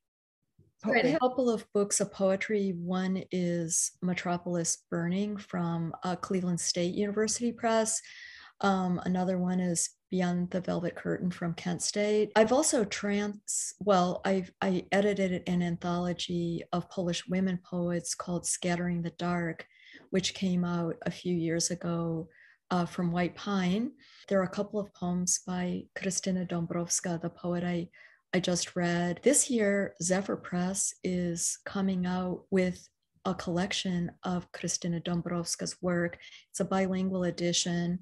Right, 0.84 1.04
a 1.04 1.18
couple 1.18 1.48
of 1.48 1.64
books 1.72 2.00
of 2.00 2.12
poetry. 2.12 2.74
One 2.76 3.22
is 3.30 3.92
Metropolis 4.02 4.78
Burning 4.90 5.36
from 5.36 5.94
uh, 6.02 6.16
Cleveland 6.16 6.58
State 6.60 6.94
University 6.94 7.52
Press. 7.52 8.00
Um, 8.62 9.00
another 9.04 9.38
one 9.38 9.60
is 9.60 9.90
Beyond 10.10 10.50
the 10.50 10.60
Velvet 10.60 10.94
Curtain 10.94 11.30
from 11.30 11.54
Kent 11.54 11.82
State. 11.82 12.30
I've 12.36 12.52
also 12.52 12.84
trans, 12.84 13.74
well, 13.80 14.20
I've 14.24 14.52
I 14.60 14.84
edited 14.92 15.42
an 15.48 15.62
anthology 15.62 16.62
of 16.72 16.88
Polish 16.90 17.26
women 17.28 17.58
poets 17.64 18.14
called 18.14 18.46
Scattering 18.46 19.02
the 19.02 19.10
Dark, 19.18 19.66
which 20.10 20.34
came 20.34 20.64
out 20.64 20.96
a 21.06 21.10
few 21.10 21.34
years 21.34 21.70
ago 21.70 22.28
uh, 22.70 22.86
from 22.86 23.10
White 23.10 23.34
Pine. 23.34 23.92
There 24.28 24.40
are 24.40 24.44
a 24.44 24.48
couple 24.48 24.78
of 24.78 24.94
poems 24.94 25.40
by 25.46 25.82
Krystyna 25.98 26.48
Dąbrowska, 26.48 27.20
the 27.20 27.30
poet 27.30 27.64
I 27.64 27.88
I 28.34 28.40
just 28.40 28.76
read. 28.76 29.20
This 29.22 29.50
year, 29.50 29.94
Zephyr 30.02 30.36
Press 30.36 30.94
is 31.04 31.58
coming 31.66 32.06
out 32.06 32.44
with 32.50 32.88
a 33.24 33.34
collection 33.34 34.10
of 34.24 34.50
Krystyna 34.52 35.02
Dąbrowska's 35.02 35.80
work. 35.80 36.18
It's 36.50 36.60
a 36.60 36.64
bilingual 36.64 37.24
edition. 37.24 38.00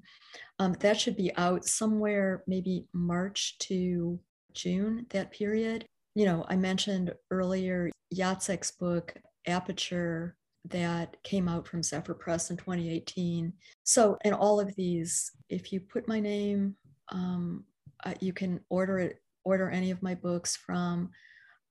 Um, 0.59 0.73
that 0.79 0.99
should 0.99 1.15
be 1.15 1.35
out 1.37 1.65
somewhere 1.65 2.43
maybe 2.47 2.85
March 2.93 3.57
to 3.59 4.19
June, 4.53 5.05
that 5.09 5.31
period. 5.31 5.85
You 6.15 6.25
know, 6.25 6.45
I 6.49 6.55
mentioned 6.55 7.13
earlier 7.29 7.89
Jacek's 8.13 8.71
book, 8.71 9.13
Aperture, 9.47 10.35
that 10.69 11.17
came 11.23 11.47
out 11.47 11.67
from 11.67 11.83
Zephyr 11.83 12.13
Press 12.13 12.51
in 12.51 12.57
2018. 12.57 13.51
So, 13.83 14.17
in 14.23 14.33
all 14.33 14.59
of 14.59 14.75
these, 14.75 15.31
if 15.49 15.73
you 15.73 15.79
put 15.79 16.07
my 16.07 16.19
name, 16.19 16.75
um, 17.11 17.63
uh, 18.03 18.13
you 18.19 18.33
can 18.33 18.59
order 18.69 18.99
it, 18.99 19.21
order 19.43 19.69
any 19.69 19.91
of 19.91 20.03
my 20.03 20.13
books 20.13 20.55
from 20.55 21.09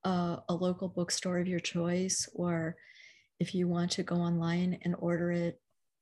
uh, 0.04 0.36
a 0.48 0.54
local 0.54 0.88
bookstore 0.88 1.38
of 1.38 1.46
your 1.46 1.60
choice, 1.60 2.28
or 2.34 2.76
if 3.40 3.54
you 3.54 3.66
want 3.66 3.90
to 3.92 4.02
go 4.02 4.16
online 4.16 4.78
and 4.82 4.94
order 4.98 5.32
it, 5.32 5.58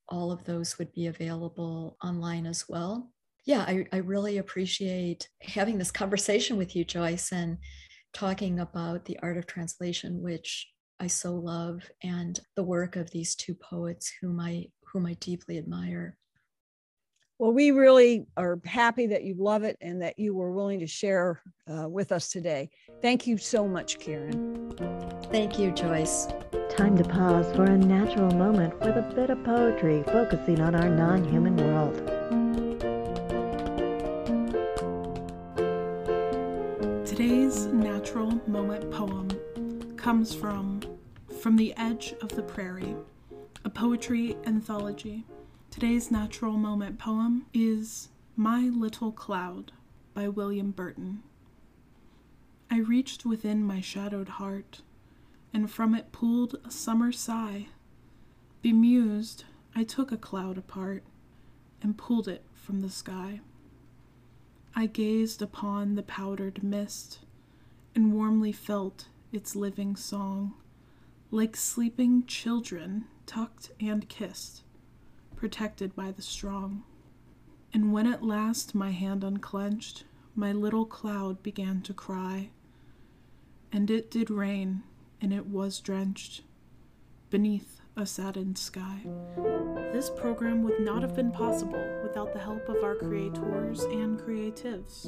all 0.08 0.32
of 0.32 0.44
those 0.44 0.78
would 0.78 0.92
be 0.92 1.06
available 1.06 1.96
online 2.02 2.46
as 2.46 2.64
well. 2.68 3.10
Yeah, 3.46 3.60
I, 3.60 3.86
I 3.92 3.98
really 3.98 4.38
appreciate 4.38 5.28
having 5.42 5.78
this 5.78 5.90
conversation 5.90 6.56
with 6.56 6.74
you, 6.76 6.84
Joyce, 6.84 7.32
and 7.32 7.56
talking 8.12 8.60
about 8.60 9.04
the 9.04 9.18
art 9.22 9.38
of 9.38 9.46
translation, 9.46 10.20
which 10.20 10.68
I 11.00 11.06
so 11.06 11.34
love, 11.34 11.88
and 12.02 12.38
the 12.56 12.64
work 12.64 12.96
of 12.96 13.10
these 13.10 13.34
two 13.36 13.54
poets 13.54 14.12
whom 14.20 14.40
I 14.40 14.66
whom 14.92 15.06
I 15.06 15.14
deeply 15.14 15.58
admire. 15.58 16.16
Well, 17.38 17.52
we 17.52 17.70
really 17.70 18.26
are 18.36 18.60
happy 18.64 19.06
that 19.08 19.22
you 19.22 19.36
love 19.38 19.62
it 19.62 19.76
and 19.80 20.02
that 20.02 20.18
you 20.18 20.34
were 20.34 20.50
willing 20.50 20.80
to 20.80 20.88
share 20.88 21.40
uh, 21.70 21.88
with 21.88 22.10
us 22.10 22.30
today. 22.30 22.70
Thank 23.00 23.28
you 23.28 23.38
so 23.38 23.68
much, 23.68 24.00
Karen. 24.00 24.74
Thank 25.30 25.58
you, 25.58 25.70
Joyce. 25.70 26.26
Time 26.78 26.96
to 26.96 27.02
pause 27.02 27.52
for 27.56 27.64
a 27.64 27.76
natural 27.76 28.30
moment 28.30 28.72
with 28.78 28.96
a 28.96 29.12
bit 29.12 29.30
of 29.30 29.42
poetry 29.42 30.04
focusing 30.04 30.60
on 30.60 30.76
our 30.76 30.88
non 30.88 31.24
human 31.24 31.56
world. 31.56 31.96
Today's 37.04 37.66
natural 37.66 38.40
moment 38.46 38.92
poem 38.92 39.28
comes 39.96 40.32
from 40.32 40.80
From 41.40 41.56
the 41.56 41.74
Edge 41.76 42.14
of 42.22 42.28
the 42.28 42.44
Prairie, 42.44 42.94
a 43.64 43.70
poetry 43.70 44.36
anthology. 44.46 45.24
Today's 45.72 46.12
natural 46.12 46.52
moment 46.52 47.00
poem 47.00 47.46
is 47.52 48.10
My 48.36 48.70
Little 48.72 49.10
Cloud 49.10 49.72
by 50.14 50.28
William 50.28 50.70
Burton. 50.70 51.24
I 52.70 52.78
reached 52.78 53.26
within 53.26 53.64
my 53.64 53.80
shadowed 53.80 54.28
heart 54.28 54.82
and 55.52 55.70
from 55.70 55.94
it 55.94 56.12
pooled 56.12 56.56
a 56.64 56.70
summer 56.70 57.12
sigh. 57.12 57.68
Bemused, 58.62 59.44
I 59.74 59.84
took 59.84 60.12
a 60.12 60.16
cloud 60.16 60.58
apart 60.58 61.04
and 61.82 61.96
pulled 61.96 62.28
it 62.28 62.44
from 62.54 62.80
the 62.80 62.90
sky. 62.90 63.40
I 64.74 64.86
gazed 64.86 65.42
upon 65.42 65.94
the 65.94 66.02
powdered 66.02 66.62
mist 66.62 67.20
and 67.94 68.12
warmly 68.12 68.52
felt 68.52 69.08
its 69.32 69.56
living 69.56 69.96
song, 69.96 70.54
like 71.30 71.56
sleeping 71.56 72.24
children 72.26 73.06
tucked 73.26 73.70
and 73.80 74.08
kissed, 74.08 74.62
protected 75.36 75.94
by 75.94 76.10
the 76.10 76.22
strong. 76.22 76.84
And 77.72 77.92
when 77.92 78.06
at 78.06 78.22
last 78.22 78.74
my 78.74 78.90
hand 78.90 79.22
unclenched, 79.22 80.04
my 80.34 80.52
little 80.52 80.86
cloud 80.86 81.42
began 81.42 81.82
to 81.82 81.92
cry. 81.92 82.50
And 83.72 83.90
it 83.90 84.10
did 84.10 84.30
rain, 84.30 84.82
and 85.20 85.32
it 85.32 85.46
was 85.46 85.80
drenched 85.80 86.42
beneath 87.30 87.80
a 87.96 88.06
saddened 88.06 88.56
sky. 88.56 89.00
This 89.92 90.08
program 90.10 90.62
would 90.62 90.80
not 90.80 91.02
have 91.02 91.16
been 91.16 91.32
possible 91.32 91.82
without 92.02 92.32
the 92.32 92.38
help 92.38 92.68
of 92.68 92.84
our 92.84 92.94
creators 92.94 93.82
and 93.82 94.18
creatives. 94.20 95.06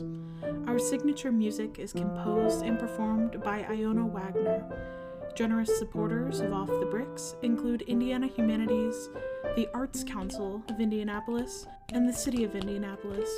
Our 0.68 0.79
signature 0.79 1.31
music 1.31 1.79
is 1.79 1.92
composed 1.92 2.64
and 2.64 2.79
performed 2.79 3.40
by 3.42 3.64
Iona 3.64 4.07
Wagner. 4.07 4.64
Generous 5.37 5.79
supporters 5.79 6.40
of 6.40 6.53
Off 6.53 6.68
the 6.68 6.88
Bricks 6.90 7.37
include 7.42 7.83
Indiana 7.83 8.27
Humanities, 8.27 9.09
the 9.55 9.68
Arts 9.73 10.03
Council 10.03 10.61
of 10.68 10.81
Indianapolis, 10.81 11.66
and 11.92 12.09
the 12.09 12.12
City 12.12 12.42
of 12.42 12.57
Indianapolis. 12.57 13.31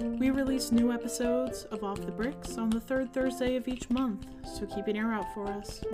We 0.00 0.30
release 0.30 0.72
new 0.72 0.92
episodes 0.92 1.66
of 1.70 1.84
Off 1.84 2.00
the 2.00 2.10
Bricks 2.10 2.58
on 2.58 2.68
the 2.68 2.80
third 2.80 3.12
Thursday 3.14 3.54
of 3.54 3.68
each 3.68 3.88
month, 3.90 4.26
so 4.44 4.66
keep 4.66 4.88
an 4.88 4.96
ear 4.96 5.12
out 5.12 5.32
for 5.32 5.46
us. 5.46 5.84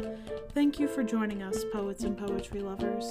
Thank 0.55 0.81
you 0.81 0.89
for 0.89 1.03
joining 1.03 1.43
us, 1.43 1.65
poets 1.71 2.05
and 2.05 2.17
poetry 2.17 2.61
lovers. 2.61 3.05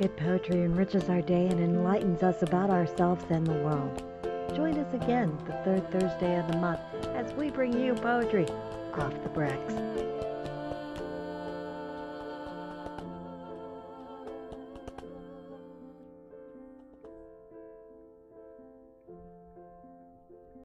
Good 0.00 0.16
poetry 0.16 0.62
enriches 0.62 1.08
our 1.08 1.22
day 1.22 1.46
and 1.46 1.60
enlightens 1.60 2.22
us 2.24 2.42
about 2.42 2.70
ourselves 2.70 3.24
and 3.30 3.46
the 3.46 3.52
world. 3.52 4.02
Join 4.54 4.76
us 4.78 4.92
again 4.92 5.38
the 5.46 5.52
third 5.64 5.90
Thursday 5.92 6.38
of 6.38 6.50
the 6.50 6.58
month 6.58 6.80
as 7.14 7.32
we 7.34 7.50
bring 7.50 7.78
you 7.78 7.94
poetry 7.94 8.46
off 8.94 9.12
the 9.22 9.28
bricks. 9.28 9.74